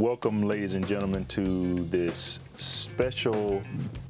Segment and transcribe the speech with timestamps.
[0.00, 3.62] welcome, ladies and gentlemen, to this special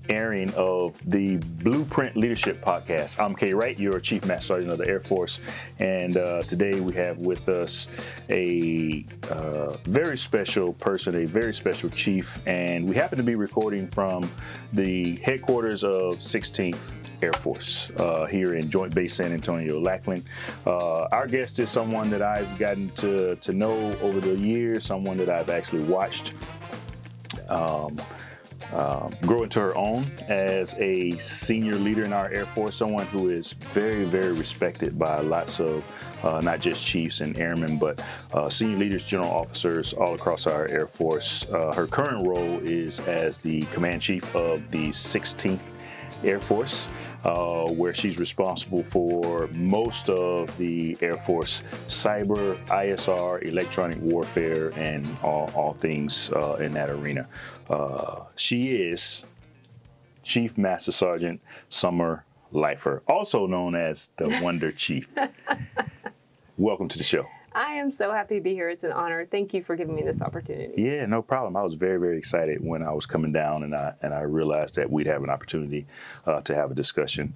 [0.08, 3.20] airing of the Blueprint Leadership Podcast.
[3.20, 5.40] I'm Kay Wright, your Chief Master Sergeant of the Air Force,
[5.78, 7.88] and uh, today we have with us
[8.30, 13.86] a uh, very special person, a very special chief, and we happen to be recording
[13.88, 14.30] from
[14.72, 20.24] the headquarters of 16th Air Force uh, here in Joint Base San Antonio, Lackland.
[20.66, 25.18] Uh, our guest is someone that I've gotten to, to know over the years, someone
[25.18, 26.34] that I've actually watched.
[27.48, 28.00] Um,
[28.72, 33.30] um, grow into her own as a senior leader in our Air Force, someone who
[33.30, 35.84] is very, very respected by lots of
[36.22, 38.00] uh, not just chiefs and airmen, but
[38.32, 41.46] uh, senior leaders, general officers all across our Air Force.
[41.50, 45.72] Uh, her current role is as the command chief of the 16th
[46.24, 46.88] Air Force,
[47.24, 55.06] uh, where she's responsible for most of the Air Force cyber, ISR, electronic warfare, and
[55.22, 57.26] all, all things uh, in that arena.
[57.70, 59.24] Uh, she is
[60.22, 65.08] Chief Master Sergeant Summer Leifer, also known as the Wonder Chief.
[66.56, 67.26] Welcome to the show.
[67.58, 68.68] I am so happy to be here.
[68.68, 69.26] It's an honor.
[69.26, 70.80] Thank you for giving me this opportunity.
[70.80, 71.56] Yeah, no problem.
[71.56, 74.76] I was very, very excited when I was coming down and I and I realized
[74.76, 75.84] that we'd have an opportunity
[76.24, 77.34] uh, to have a discussion.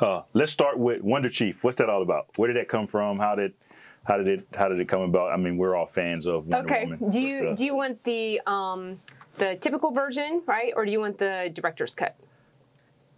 [0.00, 1.62] Uh, let's start with Wonder Chief.
[1.62, 2.26] What's that all about?
[2.34, 3.20] Where did that come from?
[3.20, 3.54] How did
[4.02, 5.30] how did it how did it come about?
[5.30, 6.84] I mean, we're all fans of Wonder okay.
[6.86, 7.08] Woman.
[7.08, 9.00] Do you do you want the um,
[9.36, 12.16] the typical version, right, or do you want the director's cut?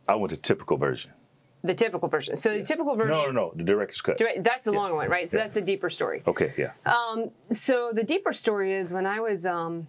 [0.06, 1.12] I want the typical version.
[1.62, 2.36] The typical version.
[2.38, 3.12] So the typical version.
[3.12, 3.52] No, no, no.
[3.54, 4.16] The director's cut.
[4.16, 4.78] direct- That's the Yeah.
[4.78, 5.28] long one, right?
[5.28, 5.42] So Yeah.
[5.44, 6.22] that's the deeper story.
[6.26, 6.72] Okay, yeah.
[6.86, 9.86] Um, so the deeper story is when I was um,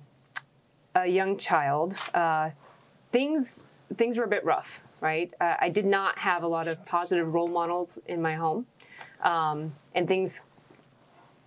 [0.96, 2.50] a young child, uh,
[3.12, 5.34] things things were a bit rough, right?
[5.42, 8.66] Uh, I did not have a lot of positive role models in my home,
[9.22, 10.44] um, and things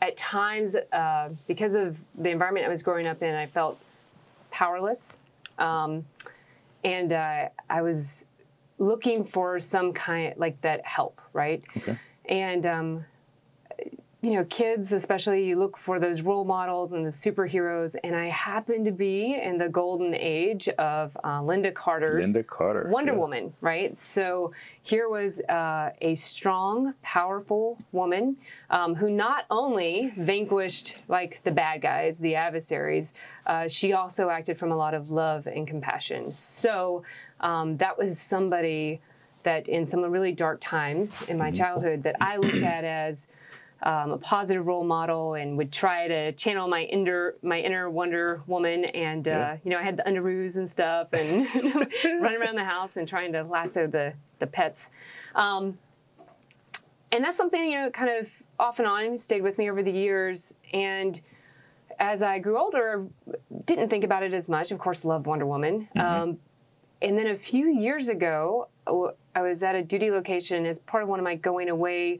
[0.03, 3.78] at times uh, because of the environment I was growing up in, I felt
[4.50, 5.20] powerless,
[5.59, 6.05] um,
[6.84, 8.27] and uh, I was
[8.78, 11.62] looking for some kind like that help, right?
[11.76, 11.99] Okay.
[12.26, 13.04] And um,
[14.25, 17.95] you know, kids especially, you look for those role models and the superheroes.
[18.03, 22.89] And I happened to be in the golden age of uh, Lynda Carter's Lynda Carter.
[22.91, 23.19] Wonder yeah.
[23.19, 23.95] Woman, right?
[23.95, 24.53] So
[24.83, 28.37] here was uh, a strong, powerful woman
[28.71, 33.12] um, who not only vanquished like the bad guys, the adversaries,
[33.47, 36.33] uh, she also acted from a lot of love and compassion.
[36.33, 37.03] So
[37.41, 39.01] um, that was somebody
[39.43, 41.39] that in some really dark times in Mm-hmm.
[41.39, 43.27] my childhood that I looked at as
[43.84, 48.43] um, a positive role model and would try to channel my inner my inner Wonder
[48.47, 48.87] Woman.
[48.87, 49.56] And uh, Yeah.
[49.62, 51.47] you know, I had the underoos and stuff, and
[52.21, 54.91] running around the house and trying to lasso the the pets.
[55.34, 55.78] Um,
[57.12, 59.93] and that's something you know, kind of off and on stayed with me over the
[59.93, 60.55] years.
[60.73, 61.21] And
[62.00, 63.06] as I grew older,
[63.67, 64.73] didn't think about it as much.
[64.73, 65.89] Of course, loved Wonder Woman.
[65.97, 66.39] Um,
[67.03, 71.09] and then a few years ago, I was at a duty location as part of
[71.09, 72.19] one of my going away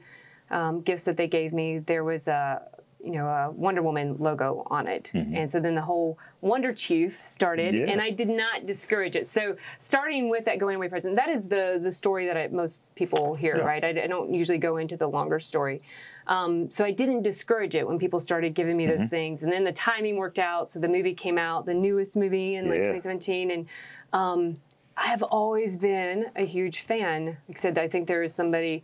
[0.51, 1.79] um, gifts that they gave me.
[1.79, 2.61] There was a
[3.03, 7.23] you know a Wonder Woman logo on it, and so then the whole Wonder Chief
[7.23, 7.85] started, Yeah.
[7.85, 9.27] and I did not discourage it.
[9.27, 12.79] So starting with that going away present, that is the the story that I, most
[12.95, 13.63] people hear, Yeah.
[13.63, 13.83] right?
[13.83, 15.81] I, I don't usually go into the longer story.
[16.27, 19.63] Um, so I didn't discourage it when people started giving me those things, and then
[19.63, 20.71] the timing worked out.
[20.71, 22.93] So the movie came out, the newest movie in like Yeah.
[22.93, 23.67] 2017, and
[24.13, 24.57] um,
[24.97, 27.37] I have always been a huge fan.
[27.49, 28.83] Except I think there is somebody.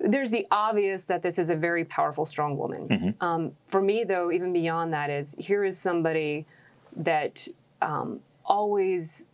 [0.00, 3.14] There's the obvious that this is a very powerful, strong woman.
[3.20, 6.46] Um, for me, though, even beyond that is here is somebody
[6.96, 7.46] that
[7.82, 9.24] um, always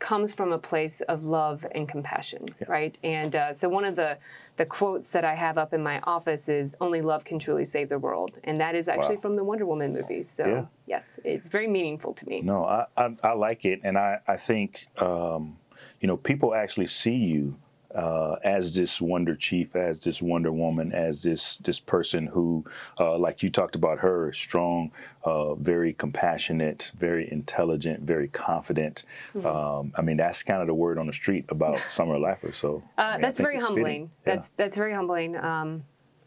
[0.00, 2.96] comes from a place of love and compassion, right?
[3.02, 4.18] And uh, so one of the
[4.56, 7.88] the quotes that I have up in my office is "Only love can truly save
[7.88, 9.22] the world," and that is actually Wow.
[9.22, 10.28] from the Wonder Woman movies.
[10.30, 10.64] So Yeah.
[10.86, 12.42] yes, it's very meaningful to me.
[12.42, 15.58] No, I, I, I like it, and I, I think um,
[16.00, 17.56] you know people actually see you
[17.94, 22.64] uh, as this Wonder Chief, as this Wonder Woman, as this this person who,
[22.98, 24.90] uh, like you talked about her, strong,
[25.24, 29.04] uh, very compassionate, very intelligent, very confident.
[29.34, 29.46] Mm-hmm.
[29.46, 32.54] Um, I mean, that's kind of the word on the street about Summer Leifer.
[32.54, 34.02] So I Uh, mean, I that's think very humbling.
[34.02, 34.34] Yeah.
[34.34, 35.36] That's that's very humbling.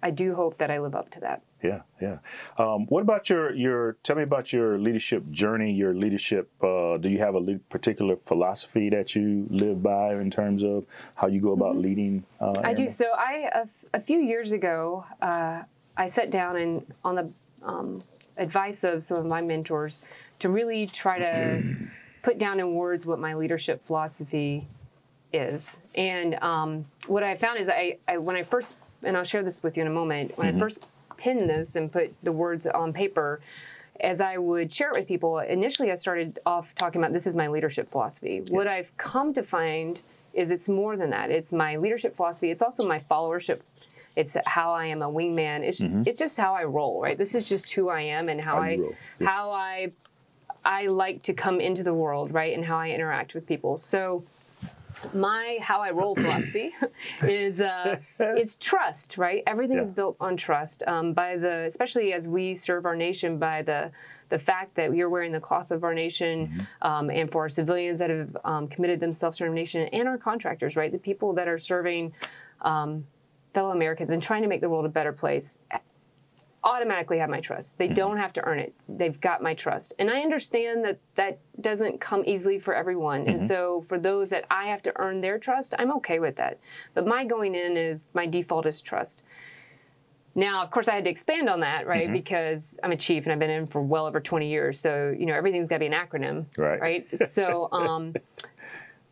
[0.03, 1.41] I do hope that I live up to that.
[1.63, 2.17] Yeah, yeah.
[2.59, 3.97] Um, what about your your?
[4.03, 5.73] Tell me about your leadership journey.
[5.73, 6.49] Your leadership.
[6.61, 10.85] Uh, do you have a le- particular philosophy that you live by in terms of
[11.15, 12.23] how you go about leading?
[12.39, 12.65] Uh, Mm-hmm.
[12.65, 12.89] I do.
[12.89, 15.63] So I a, f- a few years ago, uh,
[15.97, 17.29] I sat down and on the
[17.63, 18.03] um,
[18.37, 20.03] advice of some of my mentors
[20.39, 21.75] to really try to
[22.21, 24.67] put down in words what my leadership philosophy
[25.33, 25.79] is.
[25.95, 28.75] And um, what I found is I, I when I first
[29.07, 30.37] and I'll share this with you in a moment.
[30.37, 30.85] When I first
[31.17, 33.39] pinned this and put the words on paper,
[33.99, 37.35] as I would share it with people, initially I started off talking about this is
[37.35, 38.43] my leadership philosophy.
[38.45, 38.53] Yeah.
[38.53, 39.99] What I've come to find
[40.33, 41.31] is it's more than that.
[41.31, 42.51] It's my leadership philosophy.
[42.51, 43.61] It's also my followership.
[44.15, 45.61] It's how I am a wingman.
[45.63, 46.03] It's mm-hmm.
[46.05, 47.17] it's just how I roll, right?
[47.17, 48.69] This is just who I am and how, how I
[49.19, 49.27] yeah.
[49.27, 49.91] how I
[50.65, 52.53] I like to come into the world, right?
[52.53, 53.77] And how I interact with people.
[53.77, 54.23] So
[55.13, 56.73] my how I roll philosophy
[57.21, 59.43] is uh, it's trust, right?
[59.47, 59.83] Everything yeah.
[59.83, 60.83] is built on trust.
[60.87, 63.91] Um, by the especially as we serve our nation by the
[64.29, 66.87] the fact that we are wearing the cloth of our nation, mm-hmm.
[66.87, 70.17] um, and for our civilians that have um, committed themselves to our nation, and our
[70.17, 70.91] contractors, right?
[70.91, 72.13] The people that are serving
[72.61, 73.05] um,
[73.53, 75.59] fellow Americans and trying to make the world a better place
[76.67, 77.77] automatically have my trust.
[77.77, 77.95] They mm-hmm.
[77.95, 78.75] don't have to earn it.
[78.89, 79.93] They've got my trust.
[79.97, 83.21] And I understand that that doesn't come easily for everyone.
[83.21, 83.39] Mm-hmm.
[83.39, 86.59] And so for those that I have to earn their trust, I'm okay with that.
[86.93, 89.23] But my going in is my default is trust.
[90.35, 92.03] Now, of course, I had to expand on that, right?
[92.03, 92.13] Mm-hmm.
[92.13, 94.77] Because I'm a chief and I've been in for well over 20 years.
[94.77, 96.79] So, you know, everything's got to be an acronym, right?
[96.79, 97.29] Right.
[97.29, 98.13] So, um,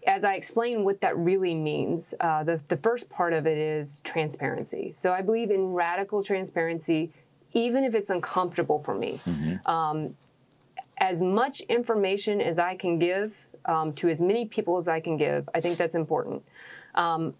[0.06, 4.02] as I explain what that really means, uh, the, the first part of it is
[4.02, 4.92] transparency.
[4.92, 7.12] So I believe in radical transparency
[7.56, 9.19] even if it's uncomfortable for me.
[9.25, 9.68] Mm-hmm.
[9.68, 10.16] Um,
[10.98, 15.18] as much information as I can give um, to as many people as I can
[15.18, 16.44] give, I think that's important.
[16.94, 17.34] Um,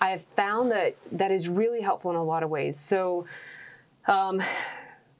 [0.00, 2.78] I have found that that is really helpful in a lot of ways.
[2.78, 3.26] So,
[4.08, 4.42] um,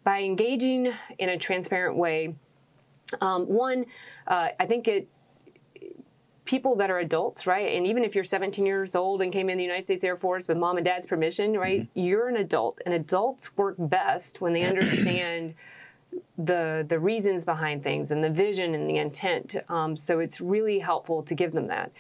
[0.02, 2.34] by engaging in a transparent way,
[3.20, 3.84] um, one,
[4.26, 5.08] uh, I think it
[6.50, 7.76] people that are adults, right?
[7.76, 10.49] And even if you're 17 years old and came in the United States Air Force
[10.49, 11.82] with mom and dad's permission, right?
[11.82, 12.00] Mm-hmm.
[12.00, 15.55] You're an adult, and adults work best when they understand
[16.38, 19.55] the the reasons behind things and the vision and the intent.
[19.69, 21.93] Um, so it's really helpful to give them that.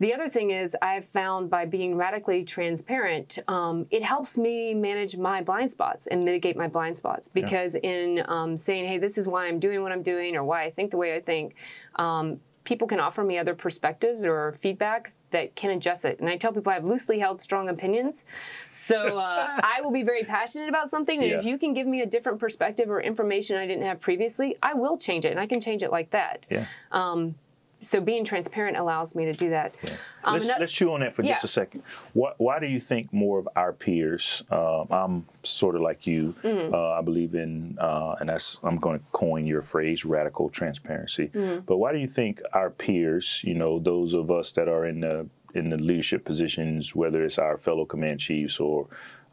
[0.00, 5.16] The other thing is, I've found by being radically transparent, um, it helps me manage
[5.16, 7.28] my blind spots and mitigate my blind spots.
[7.28, 7.90] Because yeah.
[7.90, 10.70] in um, saying, hey, this is why I'm doing what I'm doing or why I
[10.70, 11.54] think the way I think,
[11.96, 16.20] um, people can offer me other perspectives or feedback that can adjust it.
[16.20, 18.26] And I tell people I have loosely held strong opinions.
[18.68, 21.18] So uh, I will be very passionate about something.
[21.22, 21.38] And yeah.
[21.38, 24.74] if you can give me a different perspective or information I didn't have previously, I
[24.74, 25.30] will change it.
[25.30, 26.44] And I can change it like that.
[26.50, 26.66] Yeah.
[26.92, 27.36] Um,
[27.80, 29.74] so being transparent allows me to do that.
[29.82, 29.94] Yeah.
[30.24, 31.34] Um, let's, let's, chew on that for yeah.
[31.34, 31.82] just a second.
[32.12, 34.42] Why, why, do you think more of our peers?
[34.50, 36.34] Uh, I'm sort of like you.
[36.42, 36.74] Mm-hmm.
[36.74, 41.28] Uh, I believe in, uh, and that's I'm going to coin your phrase, radical transparency.
[41.28, 41.60] Mm-hmm.
[41.66, 45.00] But why do you think our peers, you know, those of us that are in
[45.00, 48.86] the in the leadership positions, whether it's our fellow command chiefs or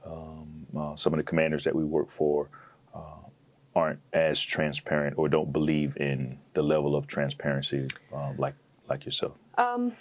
[0.05, 2.49] um, uh, some of the commanders that we work for,
[3.75, 8.55] aren't as transparent or don't believe in the level of transparency um, like
[8.87, 9.33] like yourself?
[9.57, 9.93] Um,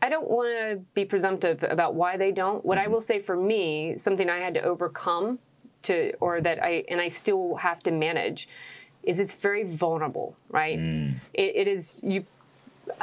[0.00, 2.64] I don't want to be presumptive about why they don't.
[2.64, 2.84] What mm-hmm.
[2.84, 5.38] I will say for me, something I had to overcome
[5.82, 8.48] to, or that I and I still have to manage,
[9.02, 10.78] is it's very vulnerable, right?
[10.78, 11.16] Mm.
[11.34, 12.24] It, it is you.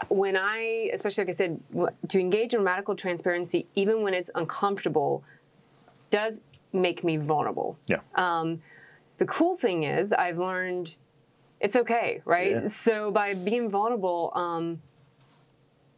[0.07, 1.59] When I, especially like I said,
[2.07, 5.23] to engage in radical transparency, even when it's uncomfortable,
[6.09, 6.41] does
[6.73, 7.77] make me vulnerable.
[7.87, 7.99] Yeah.
[8.15, 8.61] Um,
[9.17, 10.95] the cool thing is, I've learned
[11.59, 12.51] it's okay, right?
[12.51, 12.67] Yeah.
[12.67, 14.81] So by being vulnerable, um,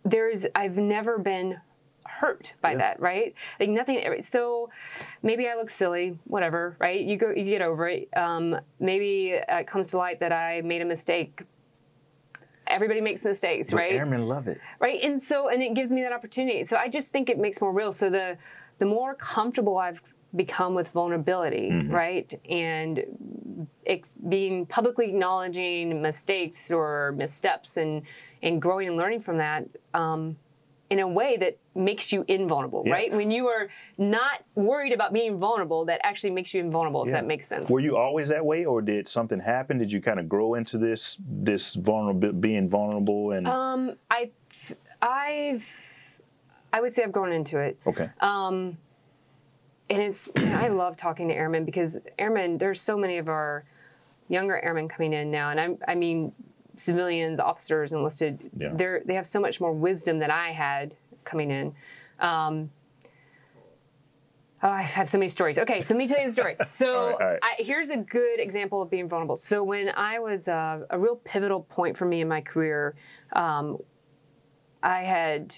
[0.05, 1.59] there's I've never been
[2.05, 2.77] hurt by yeah.
[2.77, 3.33] that, right?
[3.59, 4.21] Like nothing.
[4.23, 4.69] So
[5.21, 7.01] maybe I look silly, whatever, right?
[7.01, 8.09] You go, you get over it.
[8.15, 11.41] Um, maybe it comes to light that I made a mistake.
[12.67, 13.93] Everybody makes mistakes, but right?
[13.93, 15.01] Airmen love it, right?
[15.01, 16.65] And so, and it gives me that opportunity.
[16.65, 17.93] So I just think it makes more real.
[17.93, 18.37] So the
[18.79, 20.01] the more comfortable I've
[20.37, 21.93] become with vulnerability, mm-hmm.
[21.93, 22.39] right?
[22.49, 28.03] And ex- being publicly acknowledging mistakes or missteps and
[28.43, 29.65] and growing and learning from that
[29.95, 30.37] um,
[30.89, 32.93] in a way that makes you invulnerable, yeah.
[32.93, 33.11] right?
[33.11, 33.67] When you are
[33.97, 37.03] not worried about being vulnerable, that actually makes you invulnerable.
[37.03, 37.67] If that makes sense.
[37.69, 39.79] Were you always that way, or did something happen?
[39.79, 43.47] Did you kind of grow into this this vulnerable being vulnerable and?
[43.47, 44.31] Um, I,
[45.01, 45.67] I've,
[46.71, 47.79] I would say I've grown into it.
[47.85, 48.09] Okay.
[48.21, 48.77] Um,
[49.89, 53.29] and it's you know, I love talking to airmen because airmen there's so many of
[53.29, 53.65] our
[54.29, 56.33] younger airmen coming in now, and I'm I mean
[56.75, 58.51] civilians, officers, enlisted.
[58.57, 58.69] Yeah.
[58.73, 61.73] They're they have so much more wisdom than I had coming in.
[62.19, 62.71] Um,
[64.63, 65.59] Oh, I have so many stories.
[65.59, 66.55] Okay, so let me tell you the story.
[66.67, 67.39] So all right, all right.
[67.43, 69.35] I, here's a good example of being vulnerable.
[69.35, 72.95] So when I was uh, a real pivotal point for me in my career,
[73.33, 73.77] um,
[74.81, 75.53] I had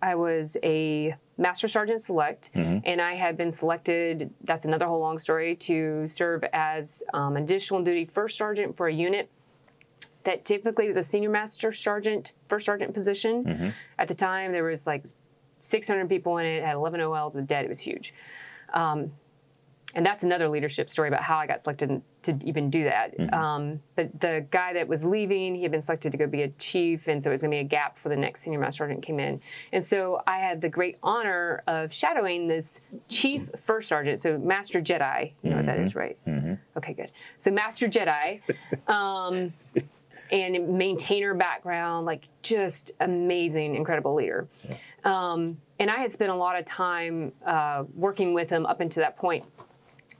[0.00, 2.78] I was a Master Sergeant Select, mm-hmm.
[2.84, 4.34] and I had been selected.
[4.42, 8.92] That's another whole long story to serve as um, additional duty first sergeant for a
[8.92, 9.30] unit
[10.24, 13.44] that typically was a senior master sergeant, first sergeant position.
[13.44, 13.68] Mm-hmm.
[13.98, 15.06] At the time, there was like
[15.60, 17.64] 600 people in it, had 11 OLs, the dead.
[17.64, 18.12] It was huge.
[18.74, 19.12] Um,
[19.94, 23.16] and that's another leadership story about how I got selected to even do that.
[23.16, 23.34] Mm-hmm.
[23.34, 26.48] Um, but the guy that was leaving, he had been selected to go be a
[26.50, 28.84] chief, and so it was going to be a gap for the next senior master
[28.84, 29.40] sergeant came in.
[29.72, 34.82] And so I had the great honor of shadowing this chief first sergeant, so Master
[34.82, 35.32] Jedi.
[35.42, 36.18] You know what that is, right?
[36.76, 37.10] Okay, good.
[37.38, 38.40] So Master Jedi.
[38.88, 39.52] Um,
[40.30, 44.46] and maintainer background, like just amazing, incredible leader.
[45.04, 49.02] Um, and I had spent a lot of time uh, working with him up until
[49.02, 49.44] that point.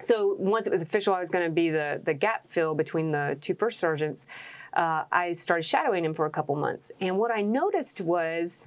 [0.01, 3.11] So once it was official, I was going to be the the gap fill between
[3.11, 4.27] the two first sergeants.
[4.73, 8.65] Uh, I started shadowing him for a couple months, and what I noticed was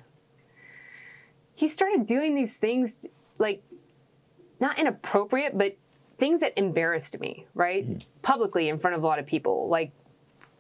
[1.56, 2.98] he started doing these things
[3.38, 3.64] like
[4.60, 5.78] not inappropriate, but
[6.18, 7.88] things that embarrassed me, right?
[7.88, 8.00] Mm-hmm.
[8.22, 9.92] Publicly in front of a lot of people, like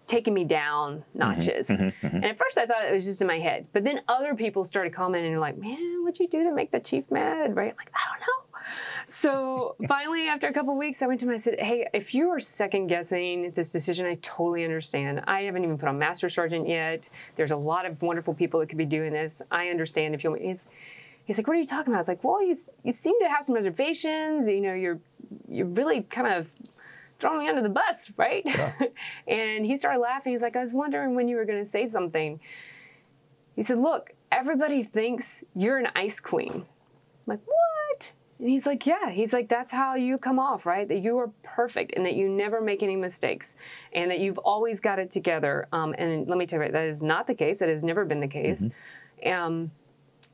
[0.07, 1.19] taking me down mm-hmm.
[1.19, 1.69] notches.
[1.69, 2.05] Mm-hmm.
[2.05, 3.67] And at first I thought it was just in my head.
[3.71, 6.79] But then other people started commenting and like, man, what'd you do to make the
[6.79, 7.55] chief mad?
[7.55, 7.71] Right?
[7.71, 8.50] I'm like, I don't know.
[9.05, 12.13] So finally, after a couple weeks, I went to him and I said, Hey, if
[12.13, 15.21] you are second guessing this decision, I totally understand.
[15.27, 17.09] I haven't even put on Master Sergeant yet.
[17.35, 19.41] There's a lot of wonderful people that could be doing this.
[19.51, 20.67] I understand if you want he's
[21.25, 21.97] he's like, What are you talking about?
[21.97, 24.47] I was like, Well, you, you seem to have some reservations.
[24.47, 24.99] You know, you're
[25.49, 26.47] you're really kind of
[27.19, 28.45] throwing me under the bus, right?
[29.27, 30.33] and he started laughing.
[30.33, 32.39] He's like, I was wondering when you were going to say something.
[33.55, 36.51] He said, Look, everybody thinks you're an ice queen.
[36.53, 36.65] I'm
[37.27, 38.11] like, What?
[38.41, 39.11] And he's like, Yeah.
[39.11, 40.87] He's like, That's how you come off, right?
[40.87, 43.55] That you are perfect and that you never make any mistakes
[43.93, 45.67] and that you've always got it together.
[45.71, 47.59] Um, and let me tell you, that is not the case.
[47.59, 48.67] That has never been the case.
[49.25, 49.71] Um,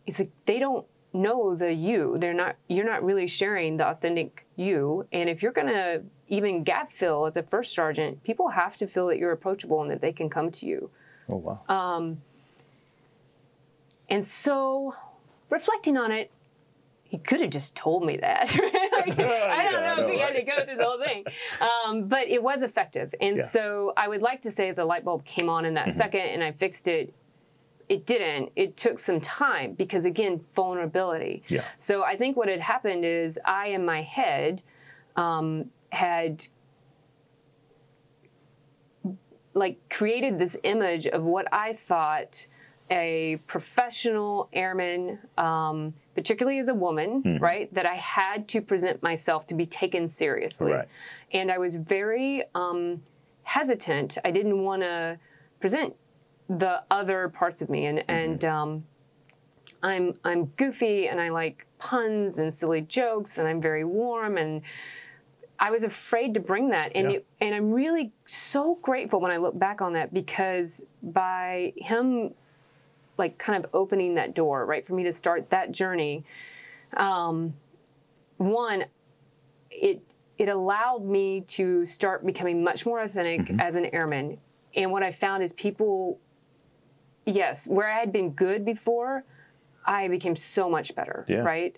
[0.05, 2.17] he's like, They don't know the you.
[2.17, 5.05] They're not, you're not really sharing the authentic you.
[5.11, 8.87] And if you're going to even gap fill as a first sergeant, people have to
[8.87, 10.89] feel that you're approachable and that they can come to you.
[11.29, 11.61] Oh wow.
[11.67, 12.21] Um,
[14.09, 14.95] and so,
[15.49, 16.31] reflecting on it,
[17.09, 18.49] he could have just told me that.
[18.97, 21.23] Like, I don't Yeah, know if he had to go through the whole thing,
[21.61, 23.13] um, but it was effective.
[23.21, 23.43] And Yeah.
[23.43, 23.49] Mm-hmm.
[23.51, 26.43] so, I would like to say the light bulb came on in that second, and
[26.43, 27.13] I fixed it.
[27.89, 28.51] It didn't.
[28.55, 31.43] It took some time because, again, vulnerability.
[31.47, 31.63] Yeah.
[31.77, 34.63] So I think what had happened is I, in my head,
[35.15, 36.47] um, had
[39.53, 42.47] like created this image of what I thought
[42.91, 49.45] a professional airman, um, particularly as a woman, right, that I had to present myself
[49.47, 50.71] to be taken seriously.
[50.71, 50.87] Right.
[51.31, 53.03] And I was very um,
[53.43, 54.17] hesitant.
[54.25, 55.19] I didn't want to
[55.59, 55.95] present
[56.49, 58.85] the other parts of me, and and um,
[59.83, 64.63] I'm I'm goofy and I like puns and silly jokes, and I'm very warm and.
[65.59, 67.17] I was afraid to bring that, and Yeah.
[67.17, 72.35] it, and I'm really so grateful when I look back on that because by him,
[73.17, 76.23] like kind of opening that door, right, for me to start that journey,
[76.95, 77.53] um,
[78.37, 78.85] one,
[79.71, 80.01] it
[80.37, 84.37] it allowed me to start becoming much more authentic as an airman,
[84.75, 86.19] and what I found is people,
[87.25, 89.23] yes, where I had been good before,
[89.85, 91.37] I became so much better, Yeah.
[91.39, 91.75] right.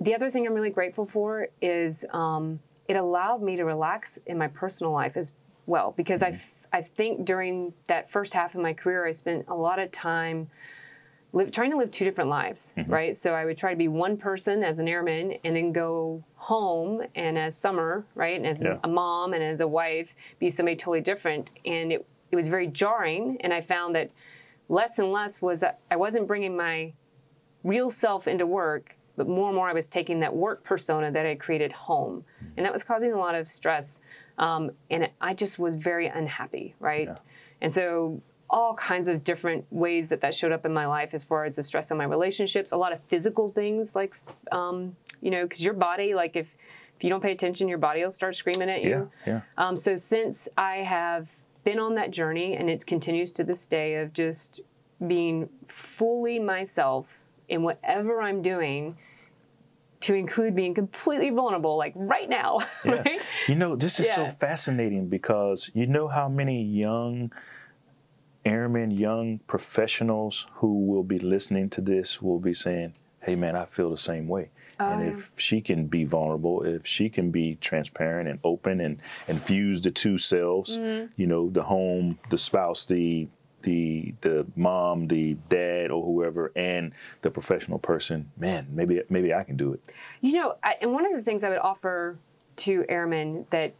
[0.00, 4.38] The other thing I'm really grateful for is um, it allowed me to relax in
[4.38, 5.32] my personal life as
[5.66, 9.46] well because I f- I think during that first half of my career I spent
[9.48, 10.50] a lot of time
[11.32, 12.90] live, trying to live two different lives, mm-hmm.
[12.90, 13.16] right?
[13.16, 17.02] So I would try to be one person as an airman and then go home
[17.14, 18.36] and as summer, right?
[18.36, 18.78] And as Yeah.
[18.82, 21.50] a mom and as a wife, be somebody totally different.
[21.64, 23.38] And it, it was very jarring.
[23.40, 24.10] And I found that
[24.68, 26.92] less and less was I wasn't bringing my
[27.62, 31.26] real self into work, but more and more I was taking that work persona that
[31.26, 32.24] I created home.
[32.42, 32.52] Mm-hmm.
[32.56, 34.00] And that was causing a lot of stress.
[34.40, 37.06] Um, and I just was very unhappy, right?
[37.08, 37.16] Yeah.
[37.60, 41.22] And so all kinds of different ways that that showed up in my life as
[41.22, 44.12] far as the stress on my relationships, a lot of physical things like,
[44.50, 46.48] um, you know, because your body, like if,
[46.96, 48.88] if you don't pay attention, your body will start screaming at Yeah.
[48.88, 49.10] you.
[49.26, 49.40] Yeah.
[49.56, 51.30] Um, so since I have
[51.62, 54.60] been on that journey, and it continues to this day of just
[55.06, 58.96] being fully myself in whatever I'm doing,
[60.00, 62.92] to include being completely vulnerable, like right now, Yeah.
[62.92, 63.20] right?
[63.48, 67.30] You know, this is so fascinating because you know how many young
[68.44, 73.66] airmen, young professionals who will be listening to this will be saying, Hey man, I
[73.66, 74.48] feel the same way.
[74.78, 75.10] and Oh, yeah.
[75.10, 79.82] if she can be vulnerable, if she can be transparent and open and, and fuse
[79.82, 81.12] the two selves, Mm-hmm.
[81.20, 83.28] you know, the home, the spouse, the
[83.62, 89.44] the the mom, the dad, or whoever, and the professional person, man, maybe maybe I
[89.44, 89.80] can do it.
[90.20, 92.18] You know, I, and one of the things I would offer
[92.56, 93.74] to airmen that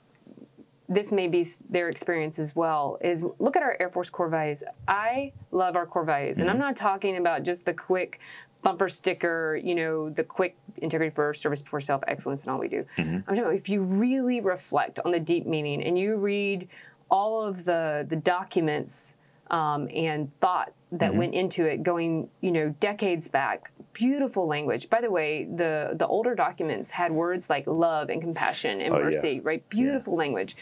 [0.89, 4.65] this may be their experience as well is look at our Air Force core values.
[4.89, 6.67] I love our core values, and I'm mm-hmm.
[6.67, 8.21] not talking about just the quick
[8.63, 12.69] bumper sticker, you know, the quick integrity first, service before self, excellence, and all we
[12.69, 12.85] do.
[12.99, 13.15] Mm-hmm.
[13.15, 16.69] I'm talking about if you really reflect on the deep meaning and you read
[17.11, 19.17] all of the the documents
[19.51, 23.71] um, and thought that went into it, going you know decades back.
[23.93, 24.89] Beautiful language.
[24.91, 28.99] By the way, the the older documents had words like love and compassion and Oh,
[28.99, 29.05] yeah.
[29.05, 29.41] mercy.
[29.41, 30.57] Right, beautiful language.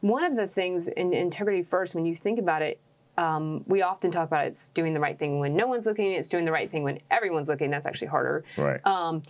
[0.00, 2.78] One of the things in integrity first, when you think about it,
[3.16, 6.12] um, we often talk about it's doing the right thing when no one's looking.
[6.12, 7.70] It's doing the right thing when everyone's looking.
[7.70, 8.44] That's actually harder.
[8.58, 8.84] Right.
[8.86, 9.22] Um,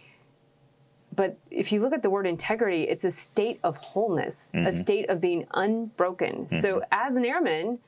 [1.15, 5.09] but if you look at the word integrity, it's a state of wholeness, a state
[5.09, 6.49] of being unbroken.
[6.49, 7.79] So as an airman,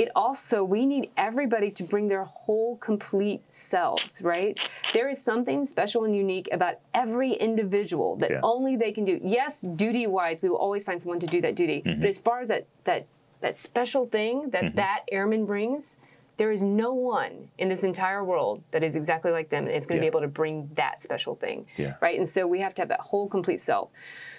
[0.00, 4.54] it also we need everybody to bring their whole complete selves right?
[4.94, 8.40] There is something special and unique about every individual that Yeah.
[8.54, 9.20] only they can do.
[9.22, 12.04] Yes duty wise we will always find someone to do that duty but mm-hmm.
[12.14, 13.06] as far as that that
[13.44, 14.76] that special thing that mm-hmm.
[14.76, 15.96] that airman brings
[16.40, 19.86] there is no one in this entire world that is exactly like them and is
[19.86, 20.10] going to Yeah.
[20.10, 21.94] be able to bring that special thing Yeah.
[22.00, 22.16] right?
[22.18, 23.90] And so we have to have that whole complete self.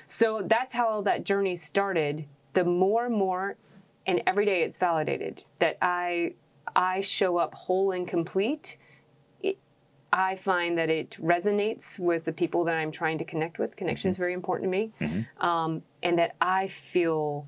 [0.07, 2.25] So that's how that journey started.
[2.53, 3.55] The more and more
[4.07, 6.33] and every day it's validated that i
[6.75, 8.77] i show up whole and complete
[9.41, 9.57] it,
[10.11, 14.09] i find that it resonates with the people that i'm trying to connect with connection
[14.09, 14.77] is very important to
[15.07, 17.45] me um, and that i feel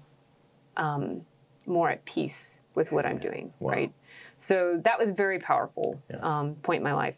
[0.77, 1.21] um,
[1.65, 3.71] more at peace with what i'm doing Wow.
[3.73, 3.93] right
[4.37, 6.17] so that was very powerful Yeah.
[6.21, 7.15] um, point in my life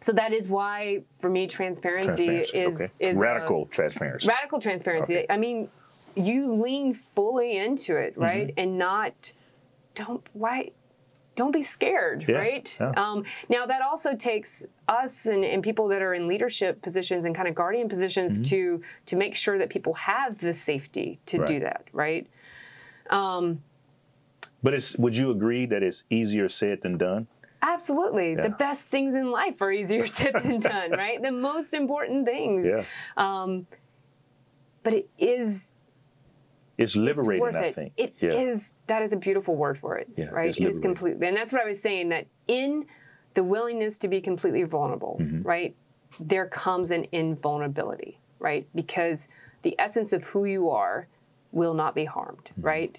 [0.00, 2.58] so that is why for me transparency, Transparency.
[2.58, 2.92] is okay.
[3.00, 4.28] is a- radical transparency.
[4.28, 5.14] radical transparency.
[5.16, 5.26] Okay.
[5.30, 5.70] I mean,
[6.16, 8.02] you lean fully into Mm-hmm.
[8.06, 8.54] it, right?
[8.56, 9.32] And not
[9.94, 10.70] don't why
[11.36, 12.76] don't be scared, Yeah, right?
[12.80, 12.90] yeah.
[12.96, 17.34] Um, now that also takes us and, and people that are in leadership positions and
[17.34, 21.42] kind of guardian positions to to make sure that people have the safety to do
[21.44, 21.52] Mm-hmm.
[21.52, 21.62] Right.
[21.62, 23.58] that, right?
[24.62, 27.26] But it's would you agree that it's easier said than done?
[27.60, 28.32] Absolutely.
[28.34, 28.42] Yeah.
[28.44, 31.20] The best things in life are easier said than done, right?
[31.20, 32.64] The most important things.
[32.66, 32.84] Yeah.
[33.16, 35.72] But it is
[36.76, 37.74] It's it's liberating, worth I it.
[37.74, 37.92] think.
[37.96, 38.30] It yeah.
[38.32, 40.08] is- That is a beautiful word for it.
[40.16, 40.48] Yeah, right.
[40.48, 42.08] it's It is completely, and that's what I was saying.
[42.10, 42.86] That in
[43.34, 45.42] the willingness to be completely vulnerable, Mm-hmm.
[45.42, 45.74] right,
[46.20, 49.28] there comes an invulnerability, right, because
[49.62, 51.06] the essence of who you are
[51.52, 52.62] will not be harmed, Mm-hmm.
[52.66, 52.98] right.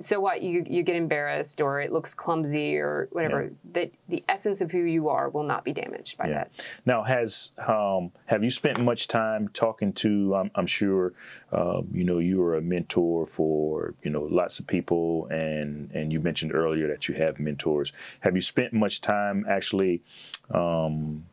[0.00, 3.44] So what you you get embarrassed or it looks clumsy or whatever.
[3.44, 3.48] Yeah.
[3.72, 6.34] That the essence of who you are will not be damaged by Yeah.
[6.34, 6.50] that.
[6.86, 10.34] Now, has um, have you spent much time talking to?
[10.34, 11.12] I'm, I'm sure
[11.52, 16.12] um, you know you are a mentor for you know lots of people, and and
[16.12, 17.92] you mentioned earlier that you have mentors.
[18.20, 20.02] Have you spent much time actually
[20.50, 21.24] um,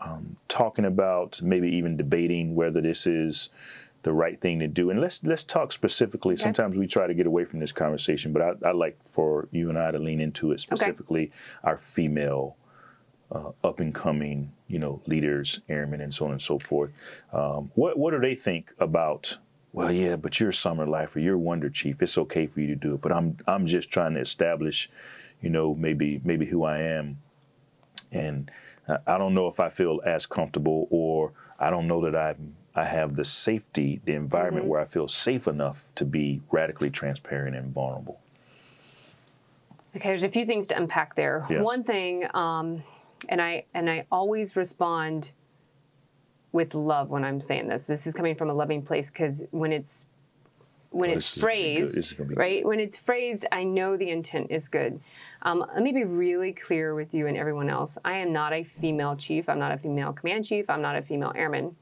[0.00, 3.48] um, talking about maybe even debating whether this is
[4.04, 4.90] the right thing to do?
[4.90, 6.36] And let's let's talk specifically.
[6.36, 9.68] Sometimes we try to get away from this conversation, but I, I like for you
[9.68, 11.32] and I to lean into it specifically.
[11.64, 12.56] Our female
[13.32, 16.92] uh, up and coming, you know, leaders, airmen, and so on and so forth.
[17.32, 19.38] Um, what what do they think about?
[19.72, 22.00] Well, yeah, but you're a Summer Leifer, you're Wonder Chief.
[22.00, 24.88] It's okay for you to do it, but I'm I'm just trying to establish,
[25.40, 27.18] you know, maybe maybe who I am,
[28.12, 28.50] and
[29.06, 32.34] I- don't know if I feel as comfortable, or I don't know that I
[32.74, 37.54] I have the safety, the environment where I feel safe enough to be radically transparent
[37.54, 38.20] and vulnerable.
[39.96, 41.46] Okay, there's a few things to unpack there.
[41.48, 41.60] Yeah.
[41.62, 42.82] One thing, um,
[43.28, 45.32] and I and I always respond
[46.50, 47.86] with love when I'm saying this.
[47.86, 50.06] This is coming from a loving place because when it's
[50.90, 51.64] when Oh, it's this is gonna be good.
[51.84, 52.40] phrased, This is gonna be good.
[52.40, 52.64] right?
[52.64, 55.00] When it's phrased, I know the intent is good.
[55.42, 57.96] Um, let me be really clear with you and everyone else.
[58.04, 59.48] I am not a female chief.
[59.48, 60.68] I'm not a female command chief.
[60.68, 61.76] I'm not a female airman.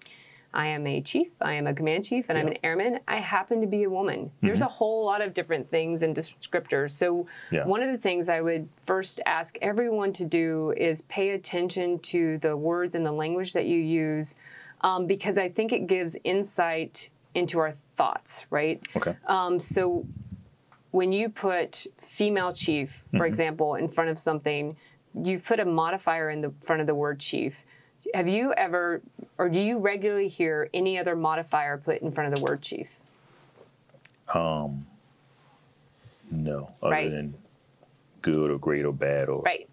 [0.54, 3.00] I am a chief, I am a command chief, and I'm an airman.
[3.08, 4.30] I happen to be a woman.
[4.42, 6.90] There's a whole lot of different things and descriptors.
[6.90, 7.64] So, Yeah.
[7.64, 12.36] one of the things I would first ask everyone to do is pay attention to
[12.38, 14.36] the words and the language that you use,
[14.82, 18.82] um, because I think it gives insight into our thoughts, right?
[18.94, 19.16] Okay.
[19.26, 20.04] Um, so
[20.90, 24.76] when you put female chief, for example, in front of something,
[25.14, 27.64] you put a modifier in the front of the word chief.
[28.14, 29.00] Have you ever,
[29.38, 32.98] or do you regularly hear any other modifier put in front of the word chief?
[36.30, 37.10] No, other Right.
[37.10, 37.34] than
[38.22, 39.68] good or great or bad or Right.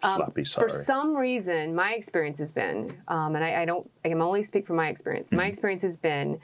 [0.00, 0.44] sloppy.
[0.44, 0.68] Sorry.
[0.68, 4.42] For some reason, my experience has been, um, and I, I don't, I can only
[4.42, 5.28] speak from my experience.
[5.28, 5.36] Mm-hmm.
[5.36, 6.40] My experience has been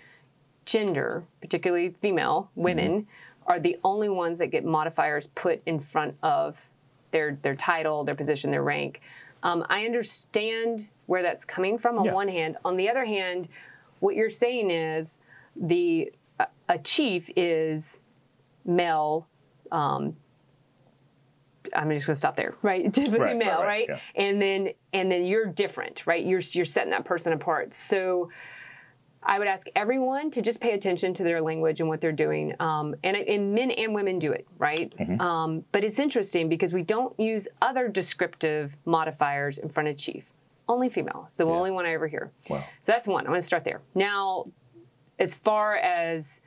[0.64, 3.50] gender, particularly female women, Mm-hmm.
[3.50, 6.68] are the only ones that get modifiers put in front of
[7.10, 9.00] their their title, their position, their rank.
[9.42, 12.12] Um, I understand where that's coming from on Yeah.
[12.12, 12.56] one hand.
[12.64, 13.48] On the other hand,
[14.00, 15.18] what you're saying is
[15.56, 18.00] the a, a chief is
[18.64, 19.26] male
[21.74, 22.92] I'm just going to stop there, right?
[22.92, 23.88] Typically Right, right, male, right, right?
[23.88, 23.98] yeah.
[24.14, 26.24] And then and then you're different, right?
[26.24, 27.74] You're you're setting that person apart.
[27.74, 28.30] So
[29.22, 32.54] I would ask everyone to just pay attention to their language and what they're doing.
[32.60, 34.94] Um, and, and men and women do it, right?
[34.96, 35.20] Mm-hmm.
[35.20, 40.24] Um, but it's interesting because we don't use other descriptive modifiers in front of chief.
[40.68, 41.24] Only female.
[41.28, 41.52] It's the Yeah.
[41.52, 42.30] only one I ever hear.
[42.48, 42.64] Wow.
[42.82, 43.24] So that's one.
[43.24, 43.80] I'm going to start there.
[43.94, 44.46] Now,
[45.18, 46.40] as far as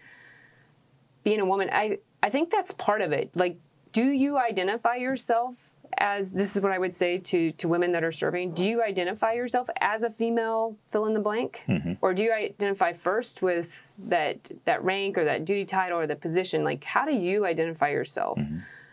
[1.23, 3.31] being a woman, I, I think that's part of it.
[3.35, 3.57] Like,
[3.91, 8.03] do you identify yourself as this is what I would say to, to women that
[8.03, 8.53] are serving?
[8.53, 11.61] Do you identify yourself as a female fill in the blank?
[12.01, 16.15] Or do you identify first with that that rank or that duty title or the
[16.15, 16.63] position?
[16.63, 18.39] Like, how do you identify yourself?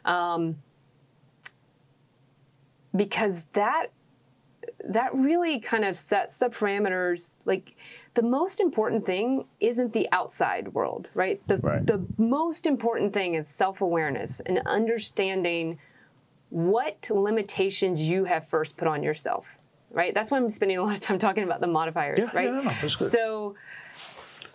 [0.04, 0.56] Um,
[2.94, 3.86] because that
[4.84, 7.74] that really kind of sets the parameters like
[8.14, 11.86] the most important thing isn't the outside world right the Right.
[11.86, 15.78] the most important thing is self-awareness and understanding
[16.50, 19.46] what limitations you have first put on yourself
[19.90, 20.12] right?
[20.14, 22.44] That's why i'm spending a lot of time talking about the modifiers Yeah, right?
[22.46, 23.10] yeah, no, that's good.
[23.10, 23.54] so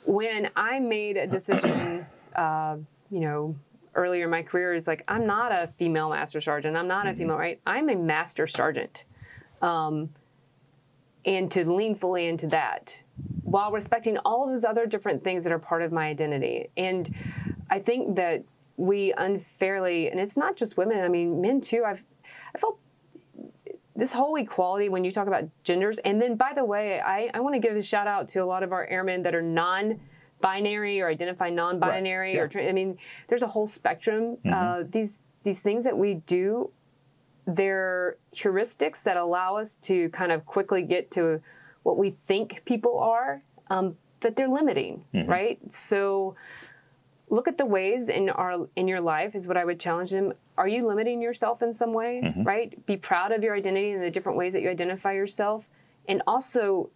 [0.06, 2.78] when i made a decision uh,
[3.10, 3.56] you know
[3.96, 6.76] earlier in my career is like i'm not a female master sergeant.
[6.78, 7.60] I'm not a female right?
[7.66, 9.06] I'm a master sergeant.
[9.62, 10.10] Um,
[11.26, 13.02] and to lean fully into that
[13.44, 16.70] while respecting all of those other different things that are part of my identity.
[16.76, 17.14] And
[17.70, 18.44] I think that
[18.78, 21.84] we unfairly, and it's not just women, I mean, men too.
[21.86, 22.04] I've,
[22.56, 22.80] I felt
[23.96, 26.00] this whole equality when you talk about genders.
[26.00, 28.46] And then, by the way, I, I want to give a shout out to a
[28.46, 30.00] lot of our airmen that are non
[30.42, 34.38] binary or identify non binary Right, or, I mean, there's a whole spectrum.
[34.52, 36.72] Uh, these, these things that we do
[37.46, 41.42] they're heuristics that allow us to kind of quickly get to
[41.84, 45.60] what we think people are, um, but they're limiting, right?
[45.70, 46.36] So
[47.34, 50.34] look at the ways in our in your life is what I would challenge them.
[50.56, 52.86] Are you limiting yourself in some way, right?
[52.86, 55.68] Be proud of your identity and the different ways that you identify yourself,
[56.08, 56.92] and also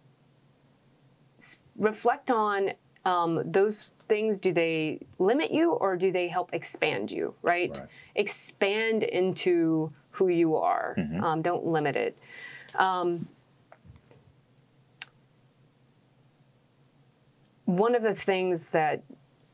[1.76, 2.70] reflect on
[3.04, 4.38] um, those things.
[4.38, 7.72] Do they limit you or do they help expand you, right?
[7.76, 7.88] Right.
[8.14, 10.94] Expand into who you are.
[11.20, 12.16] Um, don't limit it.
[12.76, 13.26] Um,
[17.64, 19.02] one of the things that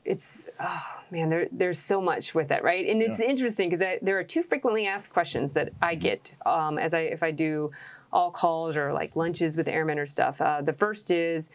[0.05, 2.87] it's oh man there, there's so much with it right?
[2.87, 3.25] And it's Yeah.
[3.27, 7.23] interesting because there are two frequently asked questions that i get um, as i if
[7.23, 7.71] i do
[8.13, 10.39] all calls or like lunches with airmen or stuff.
[10.39, 11.49] Uh, the first is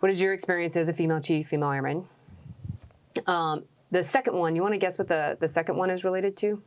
[0.00, 2.08] what is your experience as a female chief female airman?
[3.26, 6.36] Um, the second one you want to guess what the, the second one is related
[6.38, 6.60] to?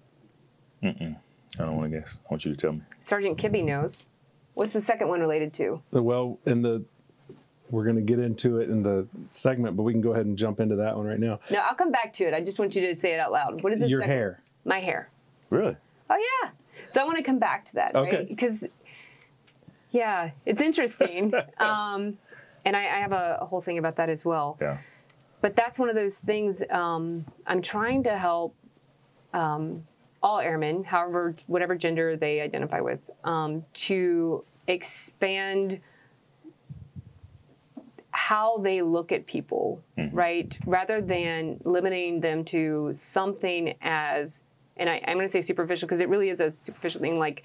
[0.84, 1.18] I
[1.58, 2.22] don't want to guess.
[2.24, 2.82] I want you to tell me.
[3.02, 4.06] sergeant kibbe knows.
[4.54, 5.82] What's the second one related to?
[5.92, 6.86] Well, in the
[7.70, 10.38] we're going to get into it in the segment, but we can go ahead and
[10.38, 11.40] jump into that one right now.
[11.50, 13.62] no i'll come back to it i just want you to say it out loud
[13.64, 14.42] what is it Your hair.
[14.66, 15.10] my hair
[15.50, 15.76] Really?
[16.10, 16.50] Oh yeah.
[16.88, 18.18] So I want to come back to that, Okay.
[18.18, 18.28] right?
[18.28, 18.66] Because
[19.92, 21.34] yeah, it's interesting.
[21.58, 22.18] um,
[22.66, 24.58] and I, I have a, a whole thing about that as well.
[24.62, 24.78] Yeah.
[25.42, 26.62] But that's one of those things.
[26.70, 28.56] Um, I'm trying to help
[29.34, 29.86] um,
[30.22, 35.80] all airmen, however, whatever gender they identify with, um, to expand
[38.18, 39.80] how they look at people,
[40.12, 40.58] right?
[40.66, 44.44] Rather than limiting them to something as,
[44.76, 47.44] and I, I'm going to say superficial because it really is a superficial thing, like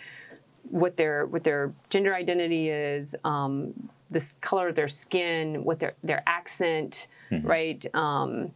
[0.70, 5.92] what their what their gender identity is, um, this color of their skin, what their
[6.02, 7.08] their accent,
[7.44, 7.84] right?
[7.94, 8.52] Um,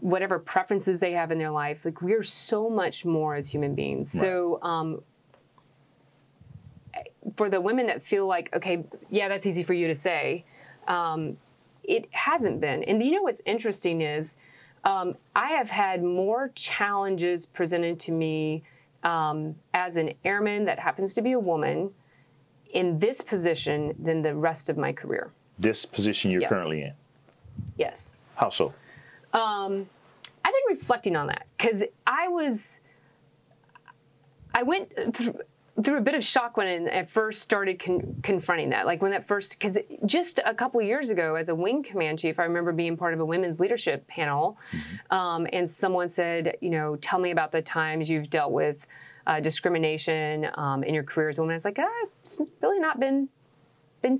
[0.00, 1.84] whatever preferences they have in their life.
[1.84, 4.10] Like we're so much more as human beings.
[4.10, 5.02] So um,
[7.36, 10.44] for the women that feel like, okay, yeah, that's easy for you to say,
[10.88, 11.36] um,
[11.84, 12.82] it hasn't been.
[12.84, 14.36] And you know what's interesting is
[14.84, 18.62] um, I have had more challenges presented to me
[19.02, 21.90] um, as an airman that happens to be a woman
[22.72, 25.30] in this position than the rest of my career.
[25.58, 26.48] This position you're Yes.
[26.50, 26.92] currently in.
[27.76, 28.14] Yes.
[28.36, 28.72] How so?
[29.32, 29.88] Um,
[30.44, 32.80] I've been reflecting on that because I was,
[34.54, 34.92] I went
[35.82, 38.86] through, a bit of shock when I first started con- confronting that.
[38.86, 42.38] Like when that first, because just a couple years ago, as a wing command chief,
[42.38, 44.58] I remember being part of a women's leadership panel,
[45.10, 48.86] um, and someone said, you know, tell me about the times you've dealt with
[49.26, 51.54] uh, discrimination um, in your career as a woman.
[51.54, 53.28] I was like, ah, it's really not been
[54.02, 54.18] been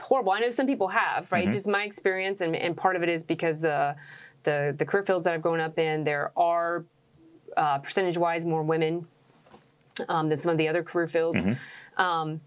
[0.00, 0.32] horrible.
[0.32, 1.50] I know some people have, right?
[1.52, 3.94] Just my experience, and, and part of it is because uh,
[4.42, 6.84] the the career fields that I've grown up in, there are
[7.56, 9.06] uh, percentage-wise more women
[10.08, 11.38] um, than some of the other career fields.
[11.96, 12.40] Um,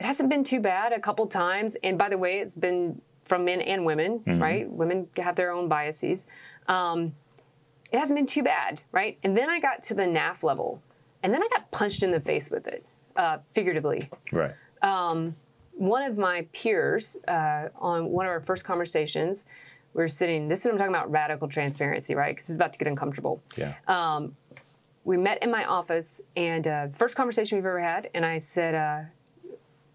[0.00, 3.44] it hasn't been too bad a couple times, and by the way, it's been from
[3.44, 4.70] men and women, right?
[4.70, 6.26] Women have their own biases.
[6.66, 7.14] Um,
[7.92, 9.18] it hasn't been too bad, right?
[9.22, 10.82] And then I got to the NAF level,
[11.22, 12.84] and then I got punched in the face with it,
[13.16, 14.08] uh, figuratively.
[14.32, 14.54] Right.
[15.72, 19.44] One of my peers uh, on one of our first conversations,
[19.94, 20.48] we were sitting.
[20.48, 22.34] This is what I'm talking about radical transparency, right?
[22.34, 23.40] Because it's about to get uncomfortable.
[23.56, 23.74] Yeah.
[25.08, 28.74] We met in my office and uh, first conversation we've ever had and i said
[28.74, 29.00] uh,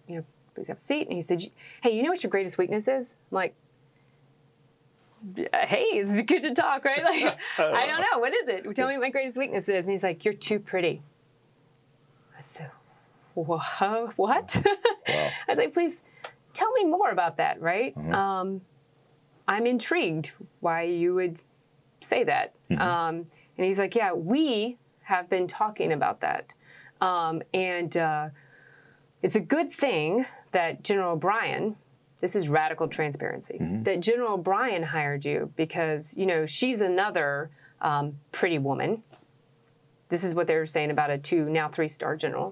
[0.07, 1.07] you know please have a seat.
[1.07, 1.43] And he said
[1.81, 3.15] hey you know what your greatest weakness is?
[3.31, 3.55] I'm like
[5.37, 7.03] hey it's good to talk right?
[7.03, 8.19] Like i don't know.
[8.19, 8.75] What is it?
[8.75, 9.85] Tell me what my greatest weakness is.
[9.85, 11.01] And he's like you're too pretty.
[12.35, 12.71] I said
[13.35, 14.55] "Wha- what?
[15.07, 16.01] I was like please
[16.53, 17.95] tell me more about that right?
[18.11, 18.61] Um,
[19.47, 21.37] i'm intrigued why you would
[22.01, 22.53] say that.
[22.71, 26.53] Um, and he's like yeah we have been talking about that.
[27.01, 28.29] Um, and uh,
[29.21, 31.75] it's a good thing that general o'brien
[32.21, 37.49] this is radical transparency that general o'brien hired you because you know she's another
[37.81, 39.03] um, pretty woman.
[40.07, 42.51] This is what they were saying about a two now three star general.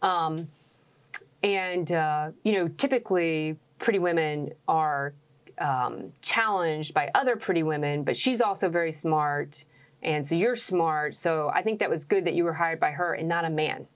[0.00, 0.48] Um,
[1.42, 5.12] and uh, you know typically pretty women are
[5.58, 9.64] um, challenged by other pretty women but she's also very smart
[10.02, 11.14] and so you're smart.
[11.14, 13.50] So i think that was good that you were hired by her and not a
[13.50, 13.86] man.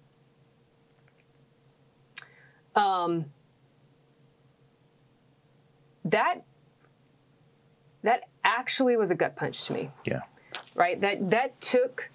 [2.75, 3.27] Um,
[6.05, 6.43] that
[8.03, 9.91] that actually was a gut punch to me.
[10.05, 10.21] Yeah.
[10.75, 11.01] right?
[11.01, 12.11] That that took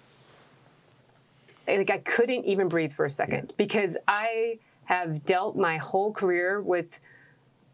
[1.66, 6.60] like i couldn't even breathe for a second because i have dealt my whole career
[6.60, 6.86] with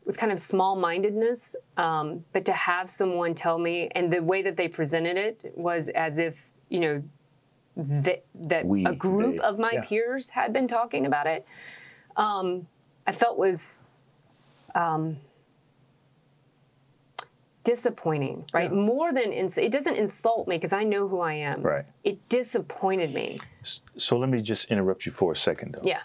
[0.08, 4.56] with kind of small-mindedness um, but to have someone tell me and the way that
[4.56, 7.02] they presented it was as if you know
[7.76, 9.84] that that We, a group they- of my yeah.
[9.84, 11.46] peers had been talking about it.
[12.16, 12.66] Um,
[13.06, 13.76] i felt was
[14.74, 15.18] um,
[17.64, 18.72] disappointing right?
[18.72, 21.60] More than ins- it doesn't insult me because i know who i am.
[21.62, 21.84] Right.
[22.02, 23.36] it disappointed me.
[23.96, 25.82] So let me just interrupt you for a second, though.
[25.84, 26.00] yeah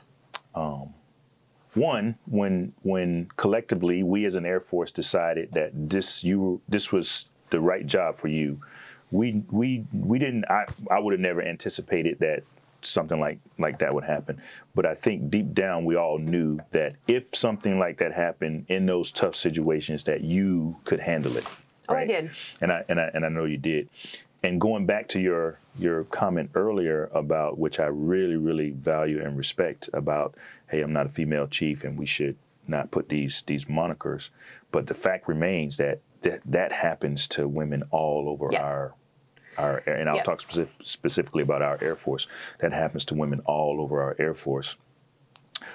[1.75, 7.29] One, when when collectively we as an Air Force decided that this you this was
[7.49, 8.61] the right job for you,
[9.11, 10.45] we we we didn't.
[10.49, 12.43] I I would have never anticipated that
[12.81, 14.41] something like like that would happen.
[14.75, 18.85] But I think deep down we all knew that if something like that happened in
[18.85, 21.45] those tough situations, that you could handle it.
[21.89, 22.31] Oh, I did.
[22.61, 23.89] and I and I and I know you did.
[24.43, 29.37] And going back to your your comment earlier about which I really really value and
[29.37, 30.35] respect about,
[30.69, 32.35] hey, I'm not a female chief, and we should
[32.67, 34.29] not put these these monikers.
[34.71, 38.65] But the fact remains that that that happens to women all over Yes.
[38.65, 38.93] our
[39.57, 40.25] our and I'll Yes.
[40.25, 42.27] talk specific, specifically about our Air Force.
[42.59, 44.75] That happens to women all over our Air Force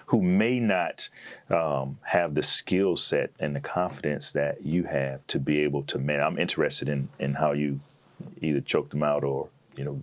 [0.06, 1.08] who may not
[1.48, 5.98] um, have the skill set and the confidence that you have to be able to
[5.98, 6.20] man.
[6.20, 7.80] I'm interested in in how you
[8.40, 10.02] either choked them out or you know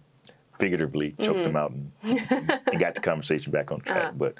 [0.59, 4.13] figuratively choked them out and, and got the conversation back on track.
[4.17, 4.35] But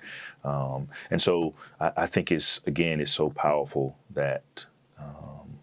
[0.46, 4.66] um, and so I, I think it's again it's so powerful that
[5.00, 5.60] um,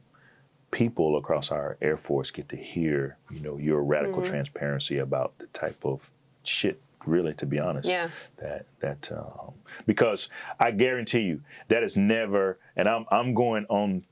[0.70, 5.46] people across our Air Force get to hear you know your radical transparency about the
[5.48, 6.10] type of
[6.44, 6.80] shit.
[7.04, 8.10] Really, to be honest, Yeah.
[8.36, 9.54] that that um,
[9.86, 10.28] because
[10.60, 14.04] I guarantee you that is never, and I'm I'm going on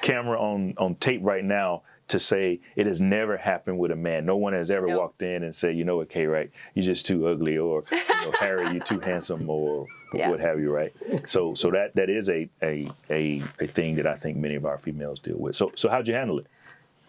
[0.00, 4.24] camera on on tape right now to say it has never happened with a man.
[4.24, 4.98] No one has ever Nope.
[4.98, 8.20] walked in and said, you know what, K, right, you're just too ugly, or you
[8.20, 10.28] know, Harry, you're too handsome, or Yeah.
[10.30, 10.92] what have you, right?
[11.26, 14.64] So so that that is a, a a a thing that I think many of
[14.66, 15.56] our females deal with.
[15.56, 16.46] So so how'd you handle it?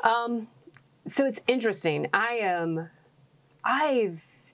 [0.01, 0.47] Um,
[1.05, 2.07] so it's interesting.
[2.13, 2.89] I um,
[3.63, 4.11] I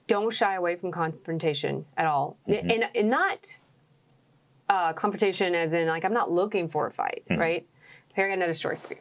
[0.08, 3.58] don't shy away from confrontation at all, and, and not
[4.68, 7.64] uh, confrontation as in like I'm not looking for a fight, right?
[8.14, 9.00] Harry, I got another story for you.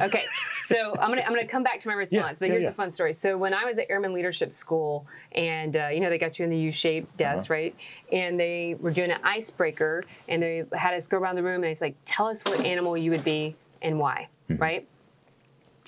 [0.00, 0.24] Okay,
[0.58, 2.70] so I'm gonna I'm gonna come back to my response, but yeah, here's yeah.
[2.70, 3.14] a fun story.
[3.14, 6.44] So when I was at Airman Leadership School, and uh, you know they got you
[6.44, 7.34] in the U-shaped uh-huh.
[7.34, 7.74] desk, right?
[8.12, 11.72] And they were doing an icebreaker, and they had us go around the room, and
[11.72, 14.60] it's like, tell us what animal you would be and why, mm-hmm.
[14.60, 14.88] right?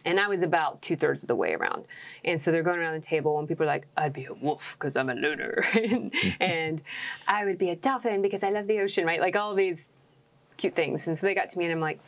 [0.04, 1.84] And I was about two thirds of the way around.
[2.24, 4.76] And so they're going around the table, and people are like, I'd be a wolf
[4.78, 5.66] because I'm a loner.
[5.74, 6.42] and, mm-hmm.
[6.42, 6.82] and
[7.26, 9.20] I would be a dolphin because I love the ocean, right?
[9.20, 9.90] Like all these
[10.56, 11.06] cute things.
[11.06, 12.00] And so they got to me, and I'm like,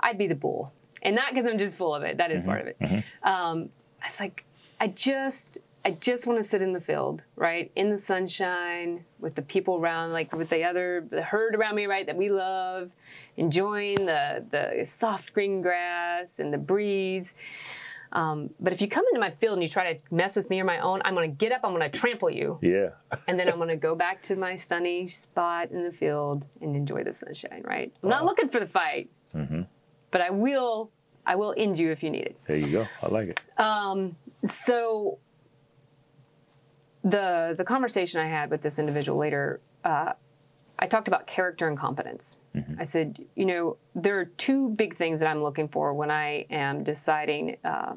[0.00, 0.72] I'd be the bull.
[1.02, 2.76] And not because I'm just full of it, that is part of it.
[3.22, 3.70] Um,
[4.02, 4.44] I was like,
[4.80, 5.58] I just.
[5.84, 9.76] I just want to sit in the field, right, in the sunshine with the people
[9.76, 12.90] around, like with the other the herd around me, right, that we love,
[13.36, 17.32] enjoying the the soft green grass and the breeze.
[18.10, 20.60] Um, but if you come into my field and you try to mess with me
[20.60, 22.90] or my own, I'm going to get up, I'm going to trample you, Yeah,
[23.28, 26.74] and then I'm going to go back to my sunny spot in the field and
[26.74, 27.62] enjoy the sunshine.
[27.64, 27.92] Right?
[28.02, 29.10] I'm not looking for the fight,
[30.10, 30.90] but I will.
[31.26, 32.36] I will end you if you need it.
[32.46, 32.88] There you go.
[33.02, 33.44] I like it.
[34.46, 35.18] So
[37.04, 40.12] the the conversation I had with this individual later, uh,
[40.78, 42.38] I talked about character and competence.
[42.78, 46.46] I said, you know, there are two big things that I'm looking for when I
[46.50, 47.94] am deciding uh,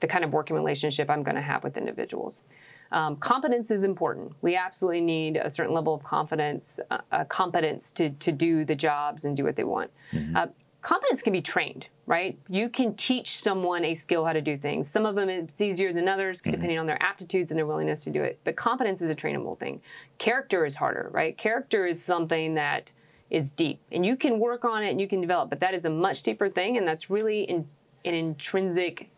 [0.00, 2.42] the kind of working relationship I'm going to have with individuals.
[2.90, 4.32] Um, competence is important.
[4.40, 8.74] We absolutely need a certain level of confidence, uh, uh, competence to to do the
[8.74, 9.90] jobs and do what they want.
[10.34, 10.46] Uh,
[10.82, 12.38] competence can be trained, right?
[12.48, 14.88] You can teach someone a skill how to do things.
[14.88, 18.10] Some of them it's easier than others, depending on their aptitudes and their willingness to
[18.10, 18.38] do it.
[18.44, 19.80] But competence is a trainable thing.
[20.18, 21.36] Character is harder, right?
[21.36, 22.90] Character is something that
[23.30, 25.50] is deep, and you can work on it and you can develop.
[25.50, 27.68] But that is a much deeper thing, and that's really in,
[28.04, 29.10] an intrinsic,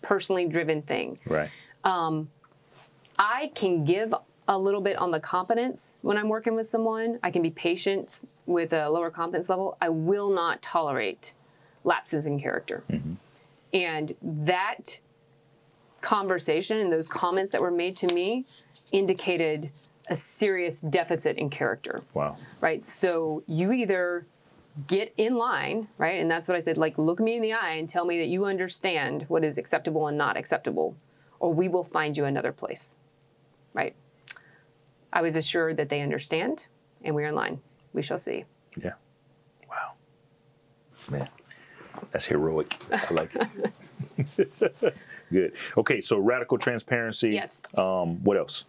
[0.00, 1.18] personally driven thing.
[1.26, 1.50] Right.
[1.84, 2.30] Um,
[3.18, 4.14] I can give
[4.48, 7.18] a little bit on the competence when I'm working with someone.
[7.22, 9.76] I can be patient with a lower competence level.
[9.80, 11.34] I will not tolerate
[11.84, 12.82] lapses in character.
[12.90, 13.14] Mm-hmm.
[13.74, 14.98] And that
[16.00, 18.46] conversation and those comments that were made to me
[18.90, 19.70] indicated
[20.08, 22.36] a serious deficit in character Wow.
[22.62, 22.82] right?
[22.82, 24.26] So you either
[24.86, 26.18] get in line, right?
[26.20, 28.28] And that's what I said like, look me in the eye and tell me that
[28.28, 30.96] you understand what is acceptable and not acceptable,
[31.40, 32.96] or we will find you another place,
[33.74, 33.94] right?
[35.12, 36.66] I was assured that they understand
[37.02, 37.60] and we're in line.
[37.92, 38.44] We shall see.
[38.82, 38.92] Yeah.
[39.68, 39.92] Wow.
[41.10, 41.28] Man,
[42.12, 42.76] that's heroic.
[42.92, 44.94] I like it.
[45.30, 45.54] Good.
[45.76, 47.30] Okay, so radical transparency.
[47.30, 47.62] Yes.
[47.76, 48.64] Um, what else?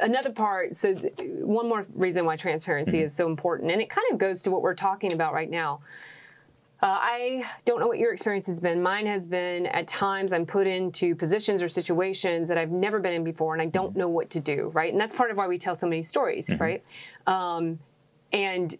[0.00, 4.06] another part so th- one more reason why transparency is so important and it kind
[4.12, 5.80] of goes to what we're talking about right now
[6.82, 10.46] uh, i don't know what your experience has been mine has been at times i'm
[10.46, 14.08] put into positions or situations that i've never been in before and i don't know
[14.08, 16.84] what to do right and that's part of why we tell so many stories right
[17.26, 17.78] um,
[18.32, 18.76] and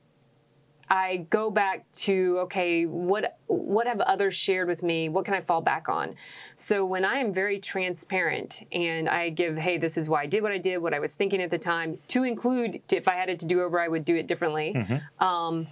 [0.88, 5.08] I go back to okay, what what have others shared with me?
[5.08, 6.14] What can I fall back on?
[6.54, 10.42] So when I am very transparent and I give, hey, this is why I did
[10.42, 13.28] what I did, what I was thinking at the time, to include if I had
[13.28, 14.74] it to do over, I would do it differently.
[15.18, 15.66] Um,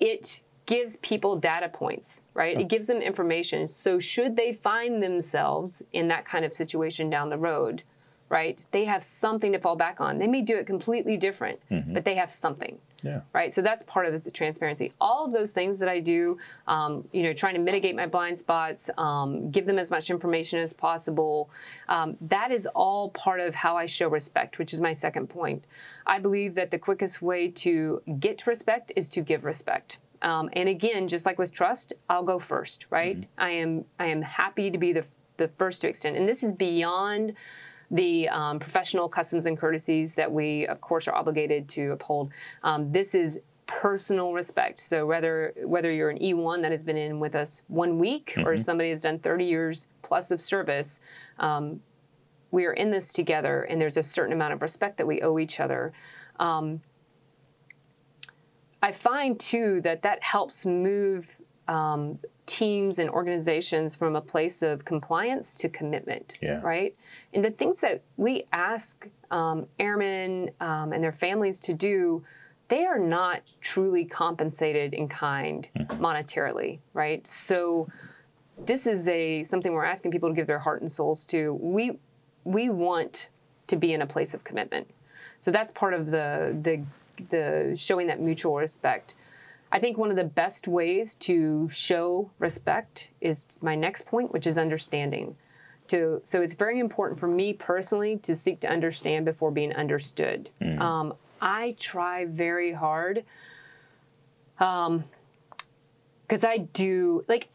[0.00, 2.58] it gives people data points, right?
[2.58, 3.68] It gives them information.
[3.68, 7.82] So should they find themselves in that kind of situation down the road,
[8.30, 8.58] right?
[8.70, 10.18] They have something to fall back on.
[10.18, 13.20] They may do it completely different, but they have something Yeah.
[13.34, 13.52] right?
[13.52, 14.94] So that's part of the transparency.
[14.98, 18.38] All of those things that I do, um, you know, trying to mitigate my blind
[18.38, 21.50] spots, um, give them as much information as possible.
[21.86, 25.64] Um, that is all part of how I show respect, which is my second point.
[26.06, 29.98] I believe that the quickest way to get respect is to give respect.
[30.22, 33.28] Um, and again, just like with trust, I'll go first, right?
[33.38, 35.04] I am I am happy to be the
[35.36, 37.34] the first to extend, and this is beyond
[37.90, 42.30] the um, professional customs and courtesies that we, of course, are obligated to uphold.
[42.62, 44.80] Um, this is personal respect.
[44.80, 48.56] So whether whether you're an E1 that has been in with us one week or
[48.58, 51.00] somebody has done 30 years plus of service,
[51.38, 51.80] um,
[52.50, 55.38] we are in this together, and there's a certain amount of respect that we owe
[55.38, 55.92] each other.
[56.38, 56.82] Um,
[58.84, 61.36] I find too that that helps move
[61.68, 66.60] um, teams and organizations from a place of compliance to commitment, Yeah.
[66.62, 66.94] right?
[67.32, 72.24] And the things that we ask um, airmen um, and their families to do,
[72.68, 77.26] they are not truly compensated in kind monetarily, right?
[77.26, 77.88] So
[78.58, 81.54] this is a something we're asking people to give their heart and souls to.
[81.54, 81.98] We
[82.44, 83.30] we want
[83.68, 84.90] to be in a place of commitment.
[85.38, 86.84] So that's part of the the
[87.30, 89.14] the showing that mutual respect.
[89.72, 94.46] I think one of the best ways to show respect is my next point, which
[94.46, 95.36] is understanding.
[95.88, 100.48] To so it's very important for me personally to seek to understand before being understood.
[100.80, 103.24] Um, I try very hard
[104.56, 107.48] because I do like.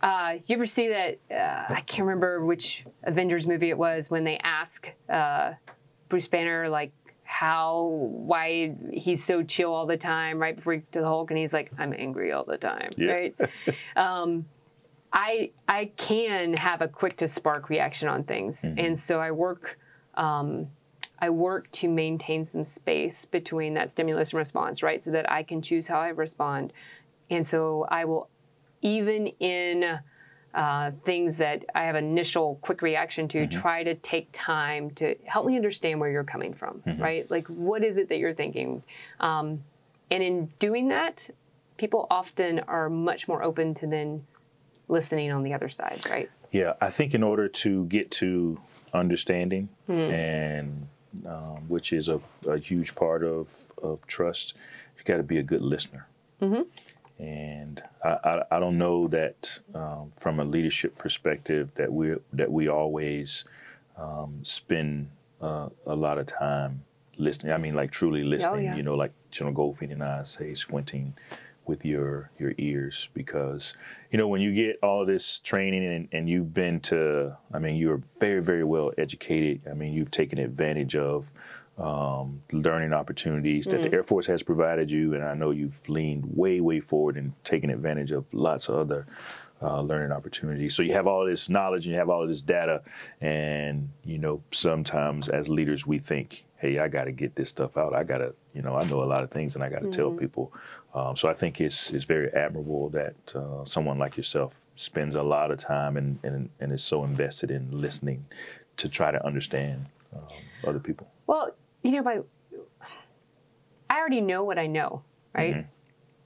[0.00, 1.18] Uh, you ever see that?
[1.28, 5.54] Uh, I can't remember which Avengers movie it was when they ask uh,
[6.08, 6.92] Bruce Banner like
[7.28, 11.38] how why he's so chill all the time right before he to the Hulk, and
[11.38, 13.12] he's like, "I'm angry all the time," Yeah.
[13.12, 13.36] right?
[13.96, 14.46] um,
[15.12, 19.78] I I can have a quick to spark reaction on things, and so I work.
[20.14, 20.68] Um,
[21.18, 25.00] I work to maintain some space between that stimulus and response, right?
[25.00, 26.72] So that I can choose how I respond.
[27.28, 28.28] And so I will,
[28.82, 29.98] even in
[30.54, 35.46] uh, things that I have initial quick reaction to, try to take time to help
[35.46, 37.30] me understand where you're coming from, right?
[37.30, 38.82] Like, what is it that you're thinking?
[39.20, 39.62] Um,
[40.10, 41.28] and in doing that,
[41.76, 44.26] people often are much more open to then
[44.88, 46.30] listening on the other side, right?
[46.50, 48.58] Yeah, I think in order to get to
[48.94, 49.92] understanding, Hmm.
[49.92, 50.88] and
[51.26, 54.54] um, which is a, a huge part of, of trust,
[54.96, 56.06] you got to be a good listener.
[57.18, 62.50] And I, I, I don't know that um, from a leadership perspective that we that
[62.50, 63.44] we always
[63.96, 65.10] um, spend
[65.40, 66.84] uh, a lot of time
[67.16, 67.52] listening.
[67.52, 68.54] I mean, like truly listening.
[68.54, 68.76] Oh, yeah.
[68.76, 71.14] You know, like General Goldfein and I say, squinting
[71.68, 73.74] with your your ears because
[74.10, 77.76] you know when you get all this training and, and you've been to i mean
[77.76, 81.30] you're very very well educated i mean you've taken advantage of
[81.78, 86.24] um, learning opportunities that the air force has provided you and i know you've leaned
[86.36, 89.06] way way forward and taken advantage of lots of other
[89.60, 90.74] uh, learning opportunities.
[90.74, 92.82] So you have all this knowledge and you have all this data
[93.20, 97.76] and you know sometimes as leaders we think hey i got to get this stuff
[97.76, 97.94] out.
[97.94, 99.90] I got to you know i know a lot of things and i got to
[99.90, 100.52] tell people.
[100.94, 105.22] Um, so I think it's it's very admirable that uh, someone like yourself spends a
[105.22, 108.24] lot of time and, and, and is so invested in listening
[108.76, 110.22] to try to understand um,
[110.64, 111.08] other people.
[111.26, 112.20] Well, you know, by
[113.90, 115.02] I already know what I know,
[115.34, 115.54] right?
[115.54, 115.68] Mm-hmm.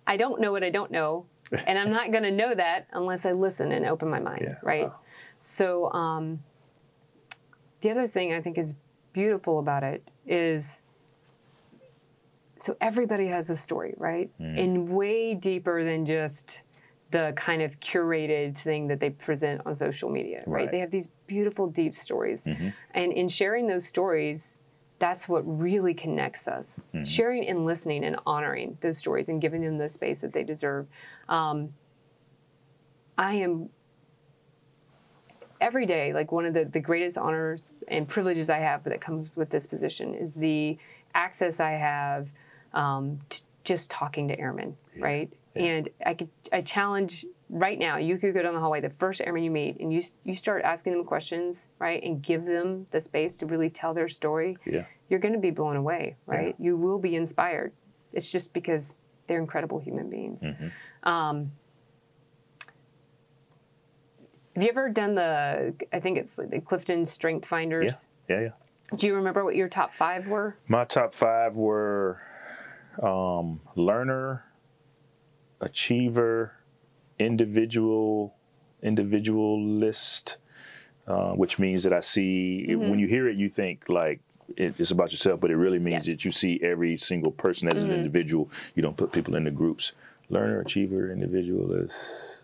[0.07, 1.27] I don't know what I don't know,
[1.67, 4.55] and I'm not going to know that unless I listen and open my mind, Yeah.
[4.63, 4.89] right?
[4.89, 4.99] Wow.
[5.37, 6.43] So, um,
[7.81, 8.75] the other thing I think is
[9.13, 10.83] beautiful about it is
[12.57, 14.31] so everybody has a story, right?
[14.41, 14.63] Mm.
[14.65, 16.63] And way deeper than just
[17.11, 20.63] the kind of curated thing that they present on social media, right?
[20.63, 20.71] Right.
[20.71, 22.47] They have these beautiful, deep stories.
[22.47, 24.59] And in sharing those stories,
[25.03, 26.85] that's what really connects us.
[27.03, 30.87] Sharing and listening and honoring those stories and giving them the space that they deserve.
[31.29, 31.75] Um,
[33.19, 33.69] I am
[35.61, 39.29] every day like one of the, the greatest honors and privileges I have that comes
[39.35, 40.79] with this position is the
[41.17, 42.29] access I have
[42.73, 45.33] um, t- just talking to airmen, right?
[45.57, 47.99] And I could I challenge right now.
[47.99, 50.63] You could go down the hallway, the first airman you meet, and you you start
[50.65, 54.57] asking them questions, right, and give them the space to really tell their story.
[54.67, 54.87] Yeah.
[55.09, 56.57] You're going to be blown away, right?
[56.59, 57.73] You will be inspired.
[58.13, 60.43] It's just because they're incredible human beings.
[61.03, 61.53] Um,
[64.55, 65.75] have you ever done the?
[65.93, 67.49] I think it's like the Clifton Strength Yeah.
[67.49, 68.09] Finders.
[68.29, 68.41] Yeah.
[68.41, 68.49] Yeah.
[68.97, 70.57] Do you remember what your top five were?
[70.69, 72.21] My top five were
[73.03, 74.45] um, learner,
[75.61, 76.53] achiever,
[77.19, 78.35] individual,
[78.83, 80.39] individualist,
[81.07, 84.21] uh, which means that I see when you hear it, you think like
[84.57, 86.17] it, it's about yourself, but it really means Yes.
[86.19, 88.51] that you see every single person as an individual.
[88.75, 89.93] You don't put people into groups.
[90.29, 92.43] Learner, achiever, individualist.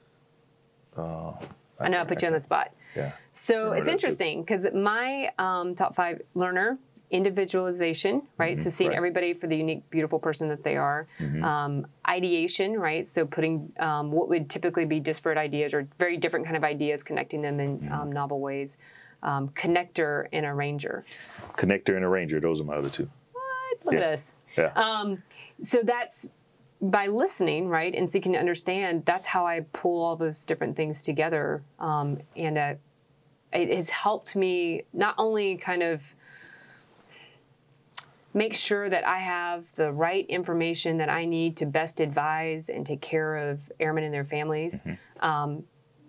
[1.80, 2.72] I know I put you on the spot.
[2.96, 3.12] Yeah.
[3.30, 6.78] So it's interesting because my um, top five learner
[7.10, 8.56] individualization, right?
[8.58, 8.92] So seeing Mm-hmm.
[8.92, 8.96] right.
[8.96, 11.06] everybody for the unique, beautiful person that they are.
[11.20, 11.44] Mm-hmm.
[11.44, 13.06] Um, ideation, right?
[13.06, 17.02] So putting um, what would typically be disparate ideas or very different kind of ideas,
[17.02, 17.92] connecting them in Mm-hmm.
[17.92, 18.78] um, novel ways.
[19.22, 21.04] Um, connector and arranger.
[21.56, 22.38] Connector and arranger.
[22.40, 23.08] Those are my other two.
[23.32, 23.84] What?
[23.84, 24.00] Look Yeah.
[24.00, 24.32] at us.
[24.56, 24.72] Yeah.
[24.76, 25.22] Um,
[25.60, 26.28] so that's
[26.80, 29.04] by listening, right, and seeking to understand.
[29.06, 32.74] That's how I pull all those different things together, um, and uh,
[33.52, 36.00] it has helped me not only kind of
[38.38, 42.86] make sure that I have the right information that I need to best advise and
[42.86, 44.84] take care of airmen and their families.
[45.20, 45.64] Um,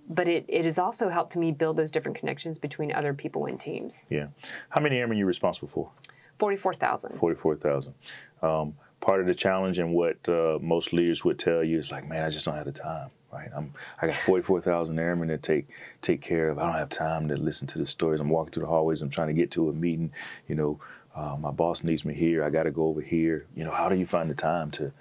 [0.07, 3.59] but it, it has also helped me build those different connections between other people and
[3.59, 4.05] teams.
[4.09, 4.27] Yeah.
[4.69, 5.91] How many airmen are you responsible for?
[6.39, 7.17] 44,000.
[7.17, 7.93] 44,000.
[8.41, 12.07] Um, part of the challenge and what uh, most leaders would tell you is like,
[12.07, 13.49] man, I just don't have the time, right?
[13.55, 15.67] I'm, I got 44,000 airmen to take
[16.01, 16.57] take care of.
[16.57, 18.19] I don't have time to listen to the stories.
[18.19, 19.01] I'm walking through the hallways.
[19.01, 20.11] I'm trying to get to a meeting.
[20.47, 20.80] You know,
[21.16, 22.43] uh, my boss needs me here.
[22.43, 23.45] I got to go over here.
[23.55, 24.91] You know, how do you find the time to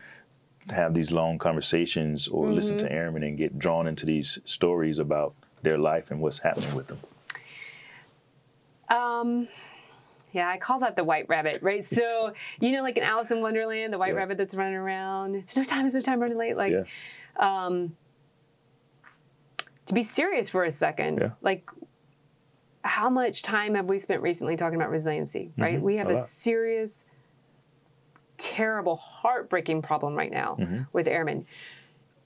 [0.70, 5.34] have these long conversations or listen to airmen and get drawn into these stories about
[5.62, 6.98] their life and what's happening with them?
[8.88, 9.48] Um,
[10.32, 11.84] yeah, I call that the white rabbit, right?
[11.84, 14.18] So you know, like in Alice in Wonderland, the white Yeah.
[14.20, 15.34] rabbit that's running around.
[15.36, 16.56] It's no time, it's no time running late.
[16.56, 16.84] Like Yeah.
[19.86, 21.30] to be serious for a second, Yeah.
[21.40, 21.68] like
[22.88, 25.80] how much time have we spent recently talking about resiliency, right?
[25.80, 26.16] We have Mm-hmm.
[26.16, 27.04] A a, serious,
[28.38, 30.82] terrible, heartbreaking problem right now Mm-hmm.
[30.92, 31.46] with airmen.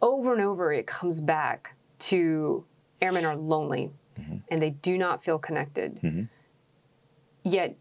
[0.00, 1.74] Over and over, it comes back
[2.10, 2.64] to
[3.00, 3.90] airmen are lonely
[4.20, 4.36] Mm-hmm.
[4.50, 6.28] and they do not feel connected.
[7.44, 7.76] Yet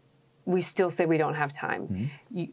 [0.46, 1.82] we still say we don't have time.
[1.82, 2.38] Mm-hmm.
[2.38, 2.48] You,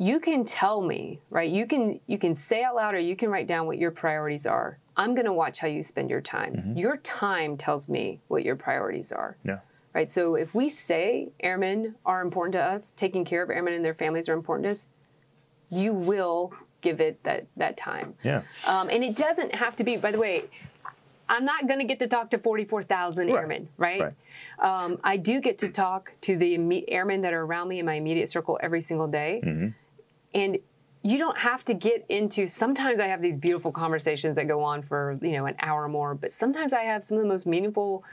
[0.00, 1.50] you can tell me, right?
[1.50, 4.46] You can you can say out loud or you can write down what your priorities
[4.46, 4.78] are.
[4.96, 6.54] I'm going to watch how you spend your time.
[6.54, 6.78] Mm-hmm.
[6.78, 9.36] Your time tells me what your priorities are.
[9.44, 9.58] Yeah.
[9.94, 10.08] Right?
[10.08, 13.94] So if we say airmen are important to us, taking care of airmen and their
[13.94, 14.88] families are important to us,
[15.68, 18.14] you will give it that that time.
[18.24, 18.42] Yeah.
[18.66, 20.44] Um, and it doesn't have to be, by the way,
[21.28, 23.36] I'm not going to get to talk to 44,000 Right.
[23.36, 24.00] airmen, right?
[24.00, 24.14] Right.
[24.84, 27.94] Um, I do get to talk to the airmen that are around me in my
[27.94, 29.42] immediate circle every single day.
[29.44, 29.68] Mm-hmm.
[30.34, 30.58] And
[31.02, 34.82] you don't have to get into sometimes i have these beautiful conversations that go on
[34.82, 37.46] for you know an hour or more but sometimes i have some of the most
[37.46, 38.04] meaningful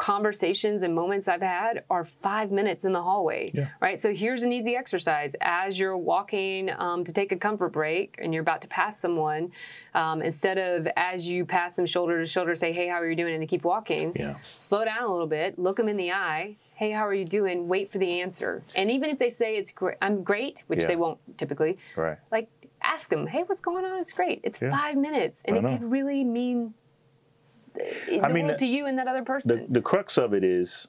[0.00, 3.68] conversations and moments i've had are five minutes in the hallway Yeah.
[3.80, 8.16] right so here's an easy exercise as you're walking um, to take a comfort break
[8.18, 9.52] and you're about to pass someone
[9.94, 13.14] um, instead of as you pass them shoulder to shoulder say hey how are you
[13.16, 14.36] doing and they keep walking Yeah.
[14.56, 16.56] slow down a little bit, look them in the eye.
[16.74, 17.68] Hey, how are you doing?
[17.68, 18.62] Wait for the answer.
[18.74, 20.86] And even if they say it's great, I'm great, which Yeah.
[20.86, 22.16] they won't typically, Right.
[22.32, 22.48] like
[22.82, 24.00] ask them, hey, what's going on?
[24.00, 24.40] It's great.
[24.44, 26.72] It's five minutes, and it could really mean
[28.22, 29.66] I mean, to you and that other person.
[29.68, 30.88] the crux of it is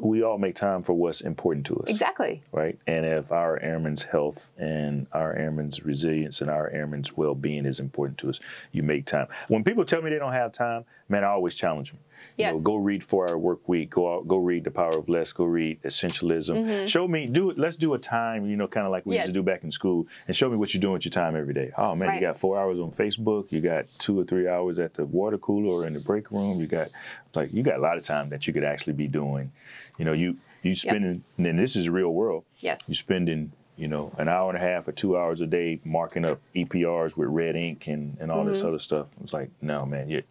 [0.00, 1.88] we all make time for what's important to us.
[1.88, 2.42] exactly.
[2.52, 2.78] right?
[2.86, 8.18] And if our airmen's health and our airmen's resilience and our airmen's well-being is important
[8.18, 8.40] to us,
[8.72, 9.26] you make time.
[9.48, 11.98] When people tell me they don't have time, man, I always challenge them.
[12.36, 12.62] You know, Yes.
[12.62, 13.90] go read Four Hour Work Week.
[13.90, 15.32] Go out, go read The Power of Less.
[15.32, 16.88] Go read Essentialism.
[16.88, 17.58] Show me, do it.
[17.58, 18.46] Let's do a time.
[18.46, 19.38] You know, kind of like we used to Mm-hmm.
[19.40, 21.70] Do back in school, and show me what you're doing with your time every day.
[21.76, 22.20] Oh man, Right.
[22.20, 23.50] you got four hours on Facebook.
[23.50, 26.60] You got two or three hours at the water cooler or in the break room.
[26.60, 26.88] You got
[27.34, 29.52] like you got a lot of time that you could actually be doing.
[29.98, 31.24] You know, you you spending.
[31.38, 32.84] And this is real world Yes.
[32.86, 36.24] you're spending you know an hour and a half or two hours a day marking
[36.24, 38.52] up EPRs with red ink and, and all Mm-hmm.
[38.52, 39.06] this other stuff.
[39.22, 40.22] It's like no man, you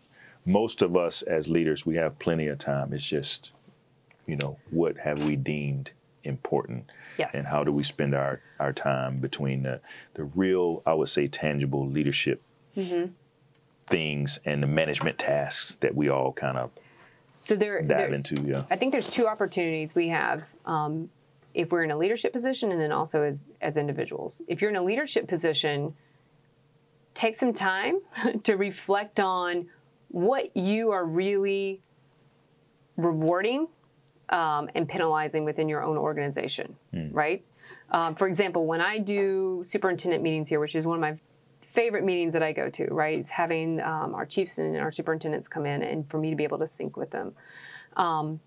[0.46, 2.94] most of us as leaders we have plenty of time.
[2.94, 3.52] It's just
[4.26, 5.92] you know what have we deemed
[6.24, 6.86] important
[7.18, 7.34] Yes.
[7.34, 9.80] and how do we spend our our time between the
[10.14, 12.42] the real I would say tangible leadership
[12.78, 13.12] Mm-hmm.
[13.88, 16.70] things and the management tasks that we all kind of
[17.40, 18.36] So there, dive into.
[18.46, 18.64] Yeah.
[18.70, 21.10] I think there's two opportunities we have um,
[21.54, 24.42] if we're in a leadership position and then also as, as individuals.
[24.48, 25.96] If you're in a leadership position,
[27.16, 28.00] take some time
[28.44, 29.68] to reflect on
[30.10, 31.82] what you are really
[32.98, 33.68] rewarding
[34.30, 36.76] um, and penalizing within your own organization,
[37.14, 37.44] right?
[37.92, 41.18] Um, for example, when I do superintendent meetings here, which is one of my
[41.62, 45.48] favorite meetings that I go to, right, is having um, our chiefs and our superintendents
[45.48, 47.34] come in and for me to be able to sync with them.
[47.96, 48.40] Um,